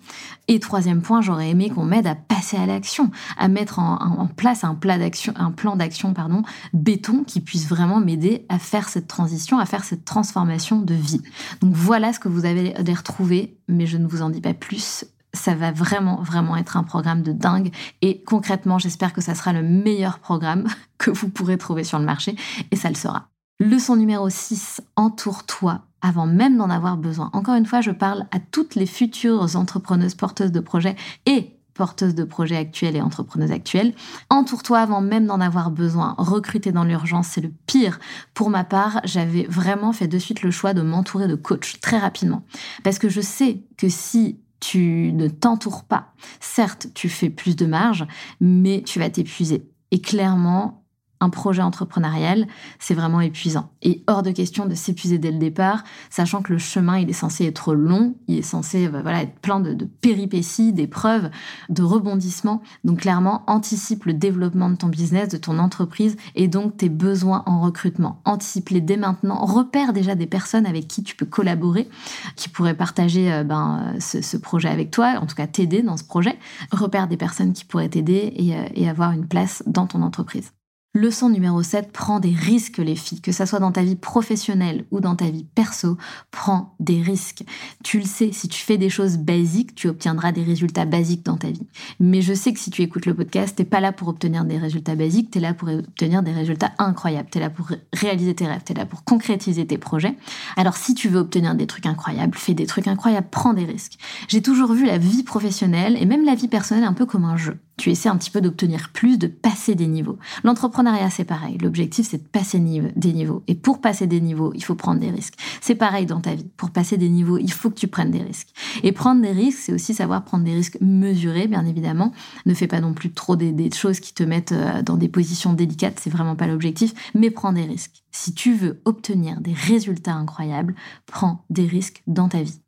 Et 0.47 0.59
troisième 0.59 1.03
point, 1.03 1.21
j'aurais 1.21 1.49
aimé 1.49 1.69
qu'on 1.69 1.85
m'aide 1.85 2.07
à 2.07 2.15
passer 2.15 2.57
à 2.57 2.65
l'action, 2.65 3.11
à 3.37 3.47
mettre 3.47 3.77
en, 3.77 4.27
place 4.35 4.63
un, 4.63 4.73
plan 4.73 5.75
d'action 5.75 6.13
pardon, 6.13 6.41
béton 6.73 7.23
qui 7.23 7.41
puisse 7.41 7.67
vraiment 7.67 7.99
m'aider 7.99 8.45
à 8.49 8.57
faire 8.57 8.89
cette 8.89 9.07
transition, 9.07 9.59
à 9.59 9.67
faire 9.67 9.83
cette 9.83 10.05
transformation 10.05 10.81
de 10.81 10.95
vie. 10.95 11.21
Donc 11.61 11.73
voilà 11.75 12.11
ce 12.11 12.19
que 12.19 12.27
vous 12.27 12.45
avez 12.45 12.75
à 12.75 12.81
retrouver, 12.95 13.57
mais 13.67 13.85
je 13.85 13.97
ne 13.97 14.07
vous 14.07 14.23
en 14.23 14.29
dis 14.29 14.41
pas 14.41 14.55
plus 14.55 15.05
ça 15.39 15.55
va 15.55 15.71
vraiment, 15.71 16.21
vraiment 16.21 16.55
être 16.57 16.77
un 16.77 16.83
programme 16.83 17.23
de 17.23 17.31
dingue. 17.31 17.71
Et 18.01 18.21
concrètement, 18.23 18.77
j'espère 18.77 19.13
que 19.13 19.21
ça 19.21 19.35
sera 19.35 19.53
le 19.53 19.63
meilleur 19.63 20.19
programme 20.19 20.67
que 20.97 21.11
vous 21.11 21.29
pourrez 21.29 21.57
trouver 21.57 21.83
sur 21.83 21.99
le 21.99 22.05
marché. 22.05 22.35
Et 22.71 22.75
ça 22.75 22.89
le 22.89 22.95
sera. 22.95 23.29
Leçon 23.59 23.95
numéro 23.95 24.29
6, 24.29 24.81
entoure-toi 24.95 25.81
avant 26.01 26.25
même 26.25 26.57
d'en 26.57 26.69
avoir 26.69 26.95
besoin. 26.95 27.29
Encore 27.33 27.55
une 27.55 27.65
fois, 27.65 27.81
je 27.81 27.91
parle 27.91 28.25
à 28.31 28.39
toutes 28.39 28.75
les 28.75 28.85
futures 28.85 29.57
entrepreneuses 29.57 30.15
porteuses 30.15 30.53
de 30.53 30.61
projets 30.61 30.95
et 31.25 31.59
porteuses 31.73 32.15
de 32.15 32.25
projets 32.25 32.57
actuels 32.57 32.97
et 32.97 33.01
entrepreneuses 33.01 33.51
actuelles. 33.51 33.93
Entoure-toi 34.29 34.79
avant 34.79 34.99
même 34.99 35.25
d'en 35.25 35.39
avoir 35.39 35.71
besoin. 35.71 36.15
Recruter 36.17 36.73
dans 36.73 36.83
l'urgence, 36.83 37.27
c'est 37.27 37.41
le 37.41 37.53
pire. 37.67 37.99
Pour 38.33 38.49
ma 38.49 38.65
part, 38.65 38.99
j'avais 39.05 39.43
vraiment 39.43 39.93
fait 39.93 40.07
de 40.07 40.19
suite 40.19 40.41
le 40.41 40.51
choix 40.51 40.73
de 40.73 40.81
m'entourer 40.81 41.27
de 41.27 41.35
coachs 41.35 41.79
très 41.81 41.97
rapidement. 41.97 42.43
Parce 42.83 42.99
que 42.99 43.07
je 43.07 43.21
sais 43.21 43.63
que 43.77 43.87
si 43.87 44.39
tu 44.59 45.11
ne 45.13 45.27
t'entoures 45.27 45.83
pas. 45.83 46.13
Certes, 46.39 46.87
tu 46.93 47.09
fais 47.09 47.29
plus 47.29 47.55
de 47.55 47.65
marge, 47.65 48.05
mais 48.39 48.83
tu 48.85 48.99
vas 48.99 49.09
t'épuiser. 49.09 49.69
Et 49.91 50.01
clairement, 50.01 50.83
un 51.21 51.29
projet 51.29 51.61
entrepreneurial, 51.61 52.47
c'est 52.79 52.93
vraiment 52.93 53.21
épuisant. 53.21 53.69
Et 53.81 54.03
hors 54.07 54.23
de 54.23 54.31
question 54.31 54.65
de 54.65 54.75
s'épuiser 54.75 55.17
dès 55.17 55.31
le 55.31 55.37
départ, 55.37 55.83
sachant 56.09 56.41
que 56.41 56.53
le 56.53 56.59
chemin, 56.59 56.97
il 56.97 57.09
est 57.09 57.13
censé 57.13 57.45
être 57.45 57.73
long, 57.73 58.15
il 58.27 58.37
est 58.37 58.41
censé 58.41 58.87
euh, 58.87 59.01
voilà, 59.01 59.23
être 59.23 59.39
plein 59.39 59.59
de, 59.59 59.73
de 59.73 59.85
péripéties, 59.85 60.73
d'épreuves, 60.73 61.29
de 61.69 61.83
rebondissements. 61.83 62.61
Donc 62.83 63.01
clairement, 63.01 63.43
anticipe 63.47 64.05
le 64.05 64.13
développement 64.13 64.69
de 64.69 64.75
ton 64.75 64.87
business, 64.87 65.29
de 65.29 65.37
ton 65.37 65.59
entreprise 65.59 66.15
et 66.35 66.47
donc 66.47 66.77
tes 66.77 66.89
besoins 66.89 67.43
en 67.45 67.61
recrutement. 67.61 68.21
Anticipe-les 68.25 68.81
dès 68.81 68.97
maintenant. 68.97 69.45
Repère 69.45 69.93
déjà 69.93 70.15
des 70.15 70.27
personnes 70.27 70.65
avec 70.65 70.87
qui 70.87 71.03
tu 71.03 71.15
peux 71.15 71.25
collaborer, 71.25 71.89
qui 72.35 72.49
pourraient 72.49 72.75
partager 72.75 73.31
euh, 73.31 73.43
ben, 73.43 73.95
ce, 73.99 74.21
ce, 74.21 74.37
projet 74.37 74.69
avec 74.69 74.91
toi, 74.91 75.15
en 75.21 75.25
tout 75.25 75.35
cas 75.35 75.47
t'aider 75.47 75.81
dans 75.81 75.97
ce 75.97 76.03
projet. 76.03 76.37
Repère 76.71 77.07
des 77.07 77.17
personnes 77.17 77.53
qui 77.53 77.65
pourraient 77.65 77.89
t'aider 77.89 78.33
euh, 78.39 78.69
et 78.73 78.89
avoir 78.89 79.11
une 79.11 79.27
place 79.27 79.63
dans 79.67 79.87
ton 79.87 80.01
entreprise. 80.01 80.51
Leçon 80.99 81.29
numéro 81.29 81.63
7, 81.63 81.93
prends 81.93 82.19
des 82.19 82.35
risques 82.35 82.79
les 82.79 82.97
filles, 82.97 83.21
que 83.21 83.31
ça 83.31 83.45
soit 83.45 83.59
dans 83.59 83.71
ta 83.71 83.83
vie 83.83 83.95
professionnelle 83.95 84.83
ou 84.91 84.99
dans 84.99 85.15
ta 85.15 85.29
vie 85.29 85.45
perso, 85.45 85.97
prends 86.29 86.75
des 86.81 87.01
risques. 87.01 87.45
Tu 87.85 87.99
le 87.99 88.05
sais, 88.05 88.33
si 88.33 88.49
tu 88.49 88.59
fais 88.59 88.77
des 88.77 88.89
choses 88.89 89.17
basiques, 89.17 89.75
tu 89.75 89.87
obtiendras 89.87 90.33
des 90.33 90.43
résultats 90.43 90.83
basiques 90.83 91.23
dans 91.23 91.37
ta 91.37 91.51
vie. 91.51 91.65
Mais 92.01 92.21
je 92.21 92.33
sais 92.33 92.51
que 92.51 92.59
si 92.59 92.69
tu 92.69 92.81
écoutes 92.81 93.05
le 93.05 93.13
podcast, 93.13 93.55
t'es 93.55 93.63
pas 93.63 93.79
là 93.79 93.93
pour 93.93 94.09
obtenir 94.09 94.43
des 94.43 94.57
résultats 94.57 94.95
basiques, 94.95 95.31
t'es 95.31 95.39
là 95.39 95.53
pour 95.53 95.69
obtenir 95.69 96.21
des 96.21 96.33
résultats 96.33 96.73
incroyables, 96.79 97.29
t'es 97.29 97.39
là 97.39 97.49
pour 97.49 97.69
réaliser 97.93 98.35
tes 98.35 98.47
rêves, 98.47 98.63
t'es 98.65 98.73
là 98.73 98.85
pour 98.85 99.05
concrétiser 99.05 99.65
tes 99.65 99.77
projets. 99.77 100.17
Alors 100.57 100.75
si 100.75 100.95
tu 100.95 101.07
veux 101.07 101.19
obtenir 101.19 101.55
des 101.55 101.65
trucs 101.65 101.85
incroyables, 101.85 102.37
fais 102.37 102.53
des 102.53 102.65
trucs 102.65 102.89
incroyables, 102.89 103.29
prends 103.31 103.53
des 103.53 103.63
risques. 103.63 103.97
J'ai 104.27 104.41
toujours 104.41 104.73
vu 104.73 104.85
la 104.85 104.97
vie 104.97 105.23
professionnelle 105.23 105.95
et 105.95 106.05
même 106.05 106.25
la 106.25 106.35
vie 106.35 106.49
personnelle 106.49 106.83
un 106.83 106.91
peu 106.91 107.05
comme 107.05 107.23
un 107.23 107.37
jeu 107.37 107.57
tu 107.79 107.89
essaies 107.89 108.09
un 108.09 108.17
petit 108.17 108.29
peu 108.29 108.41
d'obtenir 108.41 108.89
plus, 108.93 109.17
de 109.17 109.27
passer 109.27 109.73
des 109.73 109.87
niveaux. 109.87 110.19
L'entrepreneuriat, 110.43 111.09
c'est 111.09 111.23
pareil. 111.23 111.57
L'objectif, 111.59 112.07
c'est 112.07 112.21
de 112.21 112.27
passer 112.27 112.59
des 112.59 113.13
niveaux. 113.13 113.41
Et 113.47 113.55
pour 113.55 113.79
passer 113.79 114.05
des 114.05 114.19
niveaux, 114.19 114.51
il 114.53 114.63
faut 114.63 114.75
prendre 114.75 114.99
des 114.99 115.09
risques. 115.09 115.35
C'est 115.61 115.75
pareil 115.75 116.05
dans 116.05 116.19
ta 116.19 116.35
vie. 116.35 116.45
Pour 116.57 116.71
passer 116.71 116.97
des 116.97 117.09
niveaux, 117.09 117.37
il 117.37 117.51
faut 117.51 117.69
que 117.69 117.79
tu 117.79 117.87
prennes 117.87 118.11
des 118.11 118.21
risques. 118.21 118.49
Et 118.83 118.91
prendre 118.91 119.21
des 119.21 119.31
risques, 119.31 119.59
c'est 119.59 119.73
aussi 119.73 119.93
savoir 119.93 120.25
prendre 120.25 120.43
des 120.43 120.53
risques 120.53 120.77
mesurés, 120.81 121.47
bien 121.47 121.65
évidemment. 121.65 122.11
Ne 122.45 122.53
fais 122.53 122.67
pas 122.67 122.81
non 122.81 122.93
plus 122.93 123.11
trop 123.13 123.35
des, 123.35 123.69
choses 123.71 124.01
qui 124.01 124.13
te 124.13 124.23
mettent 124.23 124.51
euh, 124.51 124.81
dans 124.81 124.97
des 124.97 125.07
positions 125.07 125.53
délicates. 125.53 125.99
C'est 126.01 126.09
vraiment 126.09 126.35
pas 126.35 126.47
l'objectif. 126.47 126.93
Mais 127.15 127.31
prends 127.31 127.53
des 127.53 127.63
risques. 127.63 128.03
Si 128.11 128.33
tu 128.33 128.53
veux 128.53 128.81
obtenir 128.85 129.39
des 129.39 129.53
résultats 129.53 130.15
incroyables, 130.15 130.75
prends 131.05 131.45
des 131.49 131.65
risques 131.65 132.03
dans 132.07 132.27
ta 132.27 132.41
vie. 132.41 132.59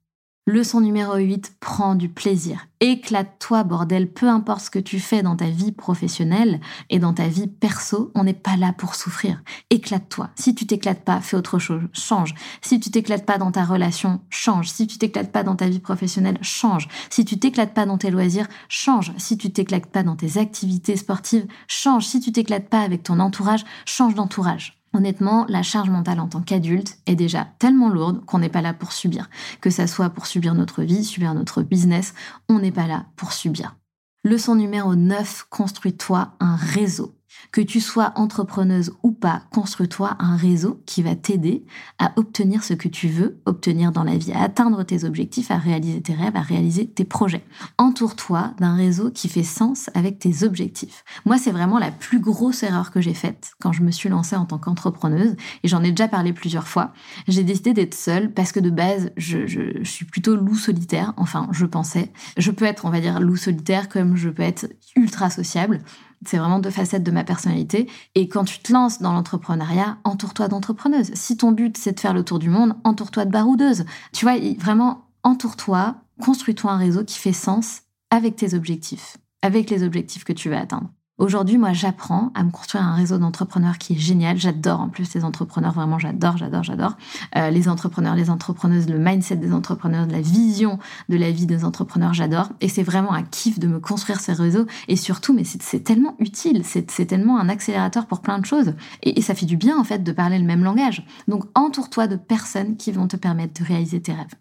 Leçon 0.48 0.82
numéro 0.82 1.18
8, 1.18 1.58
prends 1.60 1.94
du 1.94 2.10
plaisir. 2.10 2.66
Éclate-toi, 2.80 3.64
bordel, 3.64 4.12
peu 4.12 4.28
importe 4.28 4.62
ce 4.62 4.70
que 4.72 4.80
tu 4.80 5.00
fais 5.00 5.22
dans 5.22 5.36
ta 5.36 5.46
vie 5.46 5.72
professionnelle 5.72 6.60
et 6.90 6.98
dans 6.98 7.14
ta 7.14 7.28
vie 7.28 7.46
perso, 7.46 8.12
on 8.16 8.24
n'est 8.24 8.34
pas 8.34 8.58
là 8.58 8.74
pour 8.74 8.96
souffrir. 8.96 9.44
Éclate-toi. 9.70 10.32
Si 10.34 10.56
tu 10.56 10.66
t'éclates 10.66 11.04
pas, 11.04 11.22
fais 11.22 11.38
autre 11.38 11.60
chose, 11.60 11.84
change. 11.94 12.34
Si 12.64 12.80
tu 12.80 12.90
t'éclates 12.90 13.24
pas 13.24 13.38
dans 13.38 13.52
ta 13.52 13.64
relation, 13.64 14.20
change. 14.32 14.70
Si 14.70 14.88
tu 14.88 14.98
t'éclates 14.98 15.32
pas 15.32 15.44
dans 15.44 15.56
ta 15.56 15.70
vie 15.70 15.78
professionnelle, 15.78 16.40
change. 16.42 16.88
Si 17.12 17.24
tu 17.24 17.38
t'éclates 17.38 17.76
pas 17.76 17.86
dans 17.86 18.00
tes 18.00 18.10
loisirs, 18.10 18.48
change. 18.68 19.14
Si 19.18 19.38
tu 19.38 19.54
t'éclates 19.54 19.92
pas 19.92 20.02
dans 20.02 20.16
tes 20.16 20.40
activités 20.40 20.98
sportives, 20.98 21.46
change. 21.68 22.08
Si 22.08 22.20
tu 22.20 22.32
t'éclates 22.32 22.68
pas 22.68 22.82
avec 22.82 23.04
ton 23.04 23.20
entourage, 23.20 23.64
change 23.86 24.16
d'entourage. 24.16 24.81
Honnêtement, 24.94 25.46
la 25.48 25.64
charge 25.64 25.90
mentale 25.90 26.20
en 26.20 26.28
tant 26.28 26.42
qu'adulte 26.42 27.00
est 27.06 27.16
déjà 27.16 27.48
tellement 27.60 27.90
lourde 27.90 28.26
qu'on 28.26 28.40
n'est 28.40 28.50
pas 28.50 28.62
là 28.62 28.74
pour 28.74 28.92
subir. 28.92 29.30
Que 29.62 29.70
ça 29.70 29.88
soit 29.88 30.10
pour 30.10 30.26
subir 30.26 30.54
notre 30.54 30.84
vie, 30.84 31.06
subir 31.06 31.34
notre 31.34 31.62
business, 31.62 32.14
on 32.50 32.60
n'est 32.60 32.72
pas 32.72 32.88
là 32.88 33.06
pour 33.16 33.32
subir. 33.32 33.76
Leçon 34.24 34.56
numéro 34.56 34.96
9, 34.96 35.48
construis-toi 35.50 36.34
un 36.40 36.56
réseau. 36.56 37.16
Que 37.52 37.62
tu 37.62 37.80
sois 37.82 38.14
entrepreneuse 38.16 38.94
ou 39.04 39.12
pas, 39.12 39.44
construis-toi 39.52 40.16
un 40.20 40.36
réseau 40.36 40.82
qui 40.86 41.02
va 41.02 41.16
t'aider 41.16 41.66
à 42.00 42.14
obtenir 42.16 42.64
ce 42.64 42.74
que 42.74 42.88
tu 42.88 43.08
veux 43.08 43.42
obtenir 43.46 43.92
dans 43.92 44.04
la 44.04 44.18
vie, 44.18 44.32
à 44.34 44.44
atteindre 44.44 44.84
tes 44.84 45.04
objectifs, 45.04 45.52
à 45.52 45.58
réaliser 45.58 46.02
tes 46.02 46.14
rêves, 46.14 46.36
à 46.36 46.42
réaliser 46.42 46.88
tes 46.88 47.04
projets. 47.06 47.44
Entoure-toi 47.78 48.54
d'un 48.60 48.76
réseau 48.76 49.12
qui 49.12 49.30
fait 49.30 49.44
sens 49.44 49.90
avec 49.94 50.20
tes 50.20 50.44
objectifs. 50.44 51.04
Moi, 51.26 51.38
c'est 51.38 51.52
vraiment 51.52 51.80
la 51.80 51.92
plus 51.92 52.20
grosse 52.20 52.64
erreur 52.64 52.92
que 52.92 53.02
j'ai 53.02 53.14
faite 53.14 53.52
quand 53.60 53.72
je 53.72 53.84
me 53.84 53.92
suis 53.92 54.10
lancée 54.10 54.36
en 54.36 54.46
tant 54.46 54.58
qu'entrepreneuse, 54.58 55.36
et 55.64 55.68
j'en 55.68 55.84
ai 55.84 55.92
déjà 55.92 56.08
parlé 56.08 56.34
plusieurs 56.34 56.68
fois. 56.68 56.94
J'ai 57.28 57.44
décidé 57.44 57.74
d'être 57.74 57.96
seule 57.96 58.32
parce 58.34 58.52
que 58.52 58.60
de 58.60 58.70
base, 58.70 59.12
je, 59.18 59.46
je 59.48 59.84
suis 59.84 60.06
plutôt 60.06 60.36
loup 60.36 60.56
solitaire, 60.56 61.14
enfin, 61.18 61.48
je 61.52 61.66
pensais. 61.66 62.12
Je 62.38 62.52
peux 62.52 62.66
être, 62.66 62.86
on 62.86 62.90
va 62.90 63.02
dire, 63.02 63.20
loup 63.20 63.36
solitaire 63.36 63.90
comme 63.90 64.16
je 64.16 64.30
peux 64.30 64.44
être 64.44 64.68
ultra 64.96 65.30
sociable. 65.30 65.82
C'est 66.26 66.38
vraiment 66.38 66.60
deux 66.60 66.70
facettes 66.70 67.04
de 67.04 67.12
ma 67.12 67.24
personnalité. 67.24 67.90
Et 68.16 68.28
quand 68.28 68.44
tu 68.44 68.60
te 68.60 68.72
lances 68.72 69.02
dans 69.02 69.14
l'entrepreneuriat, 69.14 69.98
entoure-toi 70.04 70.48
d'entrepreneuses. 70.48 71.12
Si 71.16 71.38
ton 71.38 71.52
but, 71.52 71.78
c'est 71.78 71.94
de 71.94 72.00
faire 72.00 72.14
le 72.14 72.24
tour 72.24 72.40
du 72.40 72.50
monde, 72.50 72.76
entoure-toi 72.84 73.26
de 73.26 73.32
baroudeuses. 73.32 73.86
Tu 74.14 74.26
vois, 74.26 74.38
vraiment, 74.60 75.06
entoure-toi, 75.24 75.96
construis-toi 76.22 76.72
un 76.72 76.78
réseau 76.78 77.04
qui 77.04 77.18
fait 77.18 77.34
sens 77.34 77.82
avec 78.12 78.36
tes 78.36 78.54
objectifs, 78.54 79.18
avec 79.42 79.70
les 79.70 79.84
objectifs 79.84 80.24
que 80.24 80.34
tu 80.34 80.50
veux 80.50 80.58
atteindre. 80.58 80.90
Aujourd'hui, 81.22 81.60
moi, 81.60 81.72
j'apprends 81.72 82.32
à 82.34 82.44
me 82.44 82.50
construire 82.50 82.84
un 82.84 82.96
réseau 82.96 83.20
d'entrepreneurs 83.20 83.78
qui 83.78 83.94
est 83.94 84.00
génial. 84.00 84.38
J'adore 84.38 84.82
en 84.82 84.90
plus 84.90 85.14
les 85.14 85.24
entrepreneurs, 85.24 85.72
vraiment, 85.72 86.00
j'adore, 86.00 86.36
j'adore, 86.36 86.64
j'adore. 86.64 86.98
Euh, 87.36 87.52
les 87.52 87.70
entrepreneurs, 87.70 88.16
les 88.16 88.32
entrepreneuses, 88.32 88.90
le 88.90 88.98
mindset 88.98 89.36
des 89.36 89.54
entrepreneurs, 89.54 90.08
la 90.08 90.20
vision 90.20 90.80
de 91.10 91.18
la 91.18 91.30
vie 91.30 91.46
des 91.46 91.64
entrepreneurs, 91.64 92.16
j'adore. 92.16 92.50
Et 92.60 92.68
c'est 92.70 92.82
vraiment 92.82 93.14
un 93.14 93.22
kiff 93.22 93.60
de 93.60 93.68
me 93.68 93.80
construire 93.80 94.20
ces 94.20 94.34
réseaux. 94.34 94.66
Et 94.88 94.96
surtout, 94.96 95.32
mais 95.32 95.44
c'est 95.44 95.84
tellement 95.84 96.16
utile, 96.18 96.64
c'est 96.66 97.06
tellement 97.06 97.40
un 97.40 97.50
accélérateur 97.50 98.08
pour 98.08 98.22
plein 98.22 98.40
de 98.40 98.46
choses. 98.48 98.74
Et, 99.04 99.20
et 99.20 99.22
ça 99.22 99.36
fait 99.36 99.46
du 99.46 99.58
bien, 99.58 99.78
en 99.78 99.84
fait, 99.84 100.00
de 100.04 100.12
parler 100.12 100.40
le 100.40 100.46
même 100.46 100.64
langage. 100.64 101.06
Donc, 101.28 101.44
entoure-toi 101.54 102.08
de 102.08 102.16
personnes 102.16 102.78
qui 102.78 102.92
vont 102.92 103.08
te 103.08 103.16
permettre 103.16 103.62
de 103.62 103.68
réaliser 103.68 104.02
tes 104.02 104.14
rêves. 104.14 104.34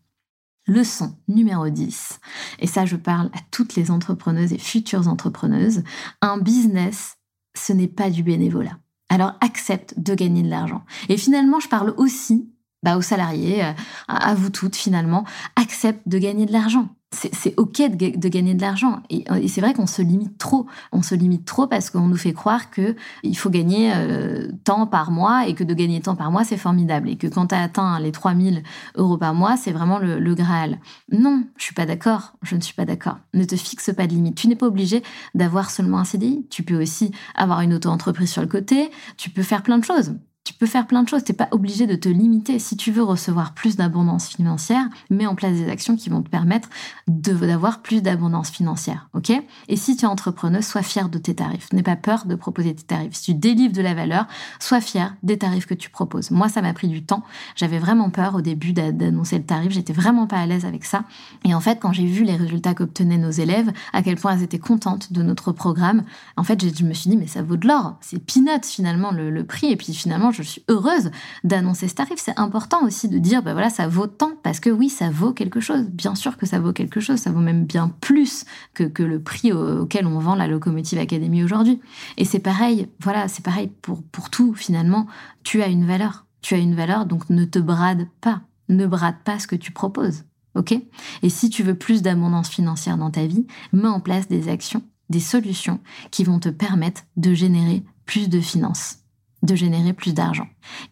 Leçon 0.66 1.16
numéro 1.26 1.68
10, 1.68 2.20
et 2.58 2.66
ça 2.66 2.84
je 2.84 2.96
parle 2.96 3.26
à 3.28 3.40
toutes 3.50 3.74
les 3.74 3.90
entrepreneuses 3.90 4.52
et 4.52 4.58
futures 4.58 5.08
entrepreneuses, 5.08 5.82
un 6.20 6.38
business, 6.38 7.16
ce 7.56 7.72
n'est 7.72 7.88
pas 7.88 8.10
du 8.10 8.22
bénévolat. 8.22 8.78
Alors 9.08 9.32
accepte 9.40 9.94
de 9.98 10.14
gagner 10.14 10.42
de 10.42 10.48
l'argent. 10.48 10.84
Et 11.08 11.16
finalement, 11.16 11.58
je 11.58 11.68
parle 11.68 11.94
aussi 11.96 12.52
bah, 12.82 12.96
aux 12.96 13.02
salariés, 13.02 13.64
euh, 13.64 13.72
à 14.06 14.34
vous 14.34 14.50
toutes 14.50 14.76
finalement, 14.76 15.24
accepte 15.56 16.06
de 16.06 16.18
gagner 16.18 16.46
de 16.46 16.52
l'argent 16.52 16.88
c'est 17.12 17.54
ok 17.56 17.82
de, 17.96 18.28
gagner 18.28 18.54
de 18.54 18.60
l'argent. 18.60 19.02
Et, 19.10 19.24
c'est 19.48 19.60
vrai 19.60 19.74
qu'on 19.74 19.86
se 19.86 20.00
limite 20.00 20.38
trop. 20.38 20.66
On 20.92 21.02
se 21.02 21.14
limite 21.14 21.44
trop 21.44 21.66
parce 21.66 21.90
qu'on 21.90 22.06
nous 22.06 22.16
fait 22.16 22.32
croire 22.32 22.70
que 22.70 22.94
il 23.24 23.36
faut 23.36 23.50
gagner 23.50 23.92
euh, 23.94 24.48
tant 24.64 24.86
par 24.86 25.10
mois 25.10 25.48
et 25.48 25.54
que 25.54 25.64
de 25.64 25.74
gagner 25.74 26.00
tant 26.00 26.14
par 26.14 26.30
mois 26.30 26.44
c'est 26.44 26.56
formidable. 26.56 27.08
Et 27.08 27.16
que 27.16 27.26
quand 27.26 27.48
tu 27.48 27.54
as 27.54 27.62
atteint 27.62 27.98
les 27.98 28.12
3000 28.12 28.62
euros 28.96 29.18
par 29.18 29.34
mois 29.34 29.56
c'est 29.56 29.72
vraiment 29.72 29.98
le, 29.98 30.20
le, 30.20 30.34
graal. 30.34 30.78
Non 31.10 31.42
je 31.56 31.64
suis 31.64 31.74
pas 31.74 31.86
d'accord. 31.86 32.34
Je 32.42 32.54
ne 32.54 32.60
suis 32.60 32.74
pas 32.74 32.84
d'accord. 32.84 33.18
Ne 33.34 33.44
te 33.44 33.56
fixe 33.56 33.90
pas 33.92 34.06
de 34.06 34.12
limite. 34.12 34.36
Tu 34.36 34.46
n'es 34.46 34.56
pas 34.56 34.66
obligé 34.66 35.02
d'avoir 35.34 35.70
seulement 35.70 35.98
un 35.98 36.04
CDI 36.04 36.46
tu 36.48 36.62
peux 36.62 36.80
aussi 36.80 37.12
avoir 37.34 37.60
une 37.60 37.74
auto-entreprise 37.74 38.30
sur 38.30 38.42
le 38.42 38.48
côté. 38.48 38.90
Tu 39.16 39.30
peux 39.30 39.42
faire 39.42 39.62
plein 39.62 39.78
de 39.78 39.84
choses 39.84 40.14
peux 40.60 40.66
faire 40.66 40.86
plein 40.86 41.02
de 41.02 41.08
choses. 41.08 41.24
T'es 41.24 41.32
pas 41.32 41.48
obligé 41.50 41.86
de 41.86 41.96
te 41.96 42.08
limiter. 42.08 42.58
Si 42.58 42.76
tu 42.76 42.92
veux 42.92 43.02
recevoir 43.02 43.54
plus 43.54 43.76
d'abondance 43.76 44.28
financière, 44.28 44.84
mets 45.08 45.26
en 45.26 45.34
place 45.34 45.54
des 45.54 45.68
actions 45.68 45.96
qui 45.96 46.10
vont 46.10 46.22
te 46.22 46.28
permettre 46.28 46.68
d'avoir 47.08 47.80
plus 47.80 48.02
d'abondance 48.02 48.50
financière. 48.50 49.08
Ok? 49.14 49.32
Et 49.68 49.76
si 49.76 49.96
tu 49.96 50.04
es 50.04 50.08
entrepreneuse, 50.08 50.66
sois 50.66 50.82
fier 50.82 51.08
de 51.08 51.18
tes 51.18 51.34
tarifs. 51.34 51.72
N'aie 51.72 51.82
pas 51.82 51.96
peur 51.96 52.26
de 52.26 52.34
proposer 52.34 52.74
tes 52.74 52.84
tarifs. 52.84 53.14
Si 53.14 53.32
tu 53.32 53.34
délivres 53.34 53.72
de 53.72 53.80
la 53.80 53.94
valeur, 53.94 54.26
sois 54.58 54.80
fier 54.80 55.16
des 55.22 55.38
tarifs 55.38 55.66
que 55.66 55.74
tu 55.74 55.88
proposes. 55.88 56.30
Moi, 56.30 56.48
ça 56.48 56.60
m'a 56.60 56.74
pris 56.74 56.88
du 56.88 57.02
temps. 57.02 57.24
J'avais 57.56 57.78
vraiment 57.78 58.10
peur 58.10 58.34
au 58.34 58.42
début 58.42 58.72
d'annoncer 58.72 59.38
le 59.38 59.44
tarif. 59.44 59.72
J'étais 59.72 59.94
vraiment 59.94 60.26
pas 60.26 60.38
à 60.38 60.46
l'aise 60.46 60.66
avec 60.66 60.84
ça. 60.84 61.04
Et 61.44 61.54
en 61.54 61.60
fait, 61.60 61.78
quand 61.80 61.92
j'ai 61.92 62.06
vu 62.06 62.24
les 62.24 62.36
résultats 62.36 62.74
qu'obtenaient 62.74 63.18
nos 63.18 63.30
élèves, 63.30 63.72
à 63.94 64.02
quel 64.02 64.16
point 64.16 64.34
elles 64.34 64.42
étaient 64.42 64.58
contentes 64.58 65.12
de 65.12 65.22
notre 65.22 65.52
programme, 65.52 66.04
en 66.36 66.44
fait, 66.44 66.62
je 66.62 66.84
me 66.84 66.92
suis 66.92 67.08
dit, 67.08 67.16
mais 67.16 67.26
ça 67.26 67.42
vaut 67.42 67.56
de 67.56 67.66
l'or. 67.66 67.96
C'est 68.02 68.18
peanuts 68.18 68.64
finalement 68.64 69.10
le, 69.10 69.40
prix. 69.44 69.72
Et 69.72 69.76
puis 69.76 69.94
finalement, 69.94 70.30
je 70.32 70.42
suis 70.50 70.64
heureuse 70.68 71.10
d'annoncer 71.44 71.88
ce 71.88 71.94
tarif. 71.94 72.16
C'est 72.18 72.38
important 72.38 72.84
aussi 72.84 73.08
de 73.08 73.18
dire, 73.18 73.42
ben 73.42 73.52
voilà, 73.52 73.70
ça 73.70 73.88
vaut 73.88 74.06
tant. 74.06 74.32
Parce 74.42 74.60
que 74.60 74.70
oui, 74.70 74.88
ça 74.88 75.10
vaut 75.10 75.32
quelque 75.32 75.60
chose. 75.60 75.86
Bien 75.86 76.14
sûr 76.14 76.36
que 76.36 76.46
ça 76.46 76.60
vaut 76.60 76.72
quelque 76.72 77.00
chose. 77.00 77.18
Ça 77.18 77.30
vaut 77.30 77.40
même 77.40 77.64
bien 77.64 77.88
plus 78.00 78.44
que, 78.74 78.84
que 78.84 79.02
le 79.02 79.22
prix 79.22 79.52
auquel 79.52 80.06
on 80.06 80.18
vend 80.18 80.34
la 80.34 80.46
Locomotive 80.46 80.98
Academy 80.98 81.42
aujourd'hui. 81.42 81.80
Et 82.16 82.24
c'est 82.24 82.38
pareil, 82.38 82.88
voilà, 83.00 83.28
c'est 83.28 83.44
pareil 83.44 83.70
pour, 83.82 84.02
pour 84.02 84.30
tout 84.30 84.54
finalement. 84.54 85.06
Tu 85.42 85.62
as 85.62 85.68
une 85.68 85.86
valeur. 85.86 86.26
Tu 86.42 86.54
as 86.54 86.58
une 86.58 86.74
valeur, 86.74 87.06
donc 87.06 87.28
ne 87.30 87.44
te 87.44 87.58
brade 87.58 88.06
pas. 88.20 88.40
Ne 88.68 88.86
brade 88.86 89.16
pas 89.24 89.38
ce 89.38 89.46
que 89.46 89.56
tu 89.56 89.72
proposes. 89.72 90.24
OK? 90.54 90.74
Et 91.22 91.28
si 91.28 91.50
tu 91.50 91.62
veux 91.62 91.74
plus 91.74 92.02
d'abondance 92.02 92.48
financière 92.48 92.96
dans 92.96 93.10
ta 93.10 93.26
vie, 93.26 93.46
mets 93.72 93.88
en 93.88 94.00
place 94.00 94.28
des 94.28 94.48
actions, 94.48 94.82
des 95.08 95.20
solutions 95.20 95.80
qui 96.10 96.24
vont 96.24 96.38
te 96.38 96.48
permettre 96.48 97.02
de 97.16 97.34
générer 97.34 97.84
plus 98.06 98.28
de 98.28 98.40
finances, 98.40 98.99
de 99.42 99.54
générer 99.54 99.92
plus 99.92 100.14
d'argent. 100.14 100.46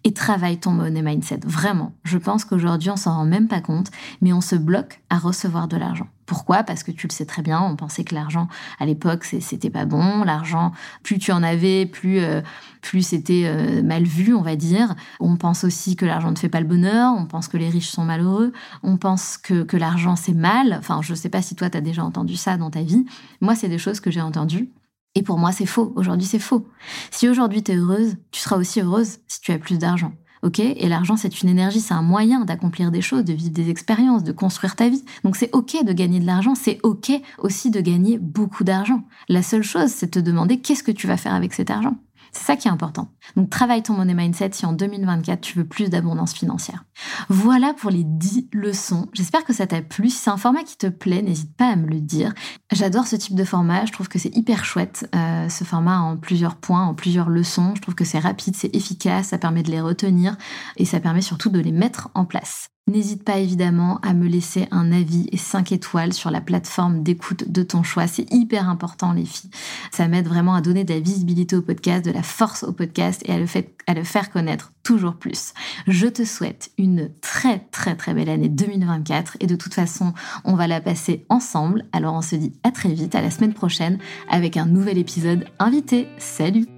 Et 0.05 0.13
travaille 0.13 0.59
ton 0.59 0.71
money 0.71 1.03
mindset. 1.03 1.41
Vraiment. 1.45 1.93
Je 2.05 2.19
pense 2.19 2.45
qu'aujourd'hui, 2.45 2.91
on 2.91 2.97
s'en 2.97 3.15
rend 3.15 3.27
même 3.27 3.49
pas 3.49 3.61
compte, 3.61 3.91
mais 4.23 4.33
on 4.33 4.41
se 4.41 4.57
bloque 4.57 5.01
à 5.11 5.19
recevoir 5.19 5.69
de 5.69 5.77
l'argent. 5.77 6.07
Pourquoi? 6.29 6.63
Parce 6.63 6.83
que 6.83 6.91
tu 6.91 7.07
le 7.07 7.13
sais 7.13 7.25
très 7.25 7.41
bien, 7.41 7.59
on 7.63 7.75
pensait 7.75 8.05
que 8.05 8.15
l'argent 8.15 8.49
à 8.79 8.85
l'époque 8.85 9.25
c'était 9.25 9.71
pas 9.71 9.87
bon, 9.87 10.25
l'argent 10.25 10.73
plus 11.03 11.19
tu 11.19 11.33
en 11.33 11.43
avais, 11.43 11.87
plus 11.87 12.19
euh, 12.19 12.43
plus 12.83 13.01
c'était 13.01 13.45
euh, 13.47 13.83
mal 13.83 14.05
vu, 14.05 14.35
on 14.35 14.43
va 14.43 14.55
dire. 14.55 14.95
On 15.21 15.37
pense 15.37 15.65
aussi 15.65 15.97
que 15.97 16.05
l'argent 16.05 16.31
ne 16.31 16.37
fait 16.37 16.51
pas 16.51 16.61
le 16.61 16.67
bonheur, 16.67 17.15
on 17.17 17.25
pense 17.25 17.49
que 17.49 17.57
les 17.57 17.71
riches 17.71 17.89
sont 17.89 18.05
malheureux, 18.05 18.53
on 18.83 18.99
pense 18.99 19.39
que, 19.39 19.65
l'argent 19.79 20.17
c'est 20.17 20.35
mal. 20.35 20.77
Enfin, 20.79 21.01
je 21.01 21.15
sais 21.15 21.31
pas 21.31 21.41
si 21.41 21.55
toi 21.55 21.71
tu 21.71 21.79
as 21.79 21.81
déjà 21.81 22.05
entendu 22.05 22.37
ça 22.37 22.59
dans 22.59 22.71
ta 22.71 22.83
vie. 22.83 23.07
Moi, 23.41 23.55
c'est 23.55 23.71
des 23.71 23.79
choses 23.79 24.01
que 24.01 24.11
j'ai 24.11 24.21
entendues. 24.21 24.71
Et 25.19 25.23
pour 25.23 25.37
moi, 25.37 25.51
c'est 25.51 25.67
faux. 25.67 25.93
Aujourd'hui, 25.97 26.29
c'est 26.29 26.39
faux. 26.39 26.65
Si 27.11 27.29
aujourd'hui 27.29 27.65
tu 27.65 27.73
es 27.73 27.77
heureuse, 27.77 28.19
tu 28.31 28.41
seras 28.41 28.57
aussi 28.57 28.81
heureuse 28.81 29.19
si 29.27 29.41
tu 29.41 29.51
as 29.51 29.59
plus 29.59 29.77
d'argent. 29.77 30.13
Ok? 30.45 30.61
Et 30.61 30.89
l'argent, 30.89 31.17
c'est 31.17 31.43
une 31.43 31.49
énergie, 31.49 31.81
c'est 31.81 31.93
un 31.93 32.03
moyen 32.03 32.45
d'accomplir 32.45 32.93
des 32.93 33.01
choses, 33.01 33.25
de 33.25 33.33
vivre 33.33 33.51
des 33.51 33.69
expériences, 33.69 34.23
de 34.23 34.31
construire 34.31 34.77
ta 34.77 34.89
vie. 34.89 35.05
Donc 35.25 35.35
c'est 35.35 35.53
ok 35.53 35.85
de 35.85 35.93
gagner 35.93 36.21
de 36.21 36.27
l'argent, 36.27 36.55
c'est 36.55 36.79
ok 36.85 37.11
aussi 37.39 37.73
de 37.73 37.81
gagner 37.81 38.17
beaucoup 38.19 38.63
d'argent. 38.63 39.03
La 39.29 39.43
seule 39.43 39.65
chose, 39.65 39.91
c'est 39.91 40.07
de 40.07 40.21
te 40.21 40.25
demander 40.25 40.61
qu'est-ce 40.61 40.85
que 40.85 40.93
tu 40.93 41.09
vas 41.09 41.17
faire 41.17 41.35
avec 41.35 41.53
cet 41.53 41.73
argent. 41.73 41.97
C'est 42.33 42.45
ça 42.45 42.57
qui 42.57 42.69
est 42.69 42.71
important. 42.71 43.09
Donc 43.37 43.51
travaille 43.51 43.83
ton 43.83 43.95
money 43.95 44.15
mindset 44.15 44.51
si 44.53 44.67
en 44.67 44.73
2024 44.73 45.41
tu 45.41 45.59
veux 45.59 45.67
plus 45.67 45.91
d'abondance 45.91 46.33
financière. 46.33 46.85
Voilà 47.29 47.75
pour 47.75 47.91
les 47.91 48.05
10 48.05 48.49
leçons. 48.53 49.09
J'espère 49.13 49.45
que 49.45 49.53
ça 49.53 49.67
t'a 49.67 49.83
plu. 49.83 50.11
Si 50.11 50.19
c'est 50.19 50.31
un 50.31 50.37
format 50.37 50.63
qui 50.63 50.77
te 50.77 50.87
plaît, 50.87 51.23
n'hésite 51.23 51.57
pas 51.57 51.69
à 51.69 51.77
me 51.77 51.87
le 51.87 52.01
dire. 52.01 52.33
J'adore 52.73 53.07
ce 53.07 53.17
type 53.17 53.35
de 53.35 53.45
format. 53.45 53.87
Je 53.87 53.93
trouve 53.93 54.09
que 54.09 54.19
c'est 54.19 54.35
hyper 54.37 54.65
chouette 54.65 55.09
euh, 55.15 55.49
ce 55.49 55.65
format 55.65 56.01
en 56.01 56.17
plusieurs 56.17 56.57
points, 56.57 56.85
en 56.85 56.95
plusieurs 56.95 57.29
leçons. 57.29 57.75
Je 57.77 57.83
trouve 57.83 57.95
que 57.95 58.05
c'est 58.05 58.19
rapide, 58.19 58.57
c'est 58.57 58.75
efficace, 58.75 59.29
ça 59.29 59.39
permet 59.39 59.63
de 59.63 59.71
les 59.71 59.81
retenir 59.81 60.37
et 60.77 60.85
ça 60.85 61.01
permet 61.01 61.23
surtout 61.23 61.51
de 61.51 61.61
les 61.61 61.73
mettre 61.73 62.11
en 62.15 62.25
place. 62.25 62.71
N'hésite 62.89 63.23
pas 63.23 63.37
évidemment 63.37 63.99
à 64.03 64.15
me 64.15 64.27
laisser 64.27 64.67
un 64.71 64.93
avis 64.93 65.29
et 65.31 65.37
5 65.37 65.73
étoiles 65.73 66.15
sur 66.15 66.31
la 66.31 66.41
plateforme 66.41 67.03
d'écoute 67.03 67.51
de 67.51 67.63
ton 67.63 67.83
choix. 67.83 68.07
C'est 68.07 68.33
hyper 68.33 68.67
important 68.67 69.13
les 69.13 69.27
filles. 69.27 69.51
Ça 69.93 70.09
m'aide 70.09 70.27
vraiment 70.27 70.55
à 70.55 70.63
donner 70.63 70.85
de 70.85 70.95
la 70.95 71.01
visibilité 71.01 71.55
au 71.55 71.61
podcast, 71.61 72.03
de 72.03 72.11
la 72.11 72.23
force 72.23 72.65
au 72.65 72.73
podcast 72.73 73.23
et 73.27 73.33
à 73.33 73.39
le, 73.39 73.45
à 73.87 73.93
le 73.93 74.05
faire 74.05 74.31
connaître 74.31 74.73
toujours 74.83 75.17
plus. 75.17 75.53
Je 75.87 76.07
te 76.07 76.25
souhaite 76.25 76.71
une 76.79 77.11
très 77.21 77.59
très 77.73 77.95
très 77.95 78.15
belle 78.15 78.31
année 78.31 78.49
2024 78.49 79.37
et 79.41 79.47
de 79.47 79.55
toute 79.55 79.75
façon 79.75 80.15
on 80.45 80.55
va 80.55 80.67
la 80.67 80.81
passer 80.81 81.27
ensemble. 81.29 81.85
Alors 81.93 82.15
on 82.15 82.23
se 82.23 82.37
dit 82.37 82.55
à 82.63 82.71
très 82.71 82.95
vite, 82.95 83.15
à 83.15 83.21
la 83.21 83.31
semaine 83.31 83.53
prochaine 83.53 83.99
avec 84.31 84.57
un 84.57 84.65
nouvel 84.65 84.97
épisode 84.97 85.45
invité. 85.59 86.09
Salut 86.17 86.78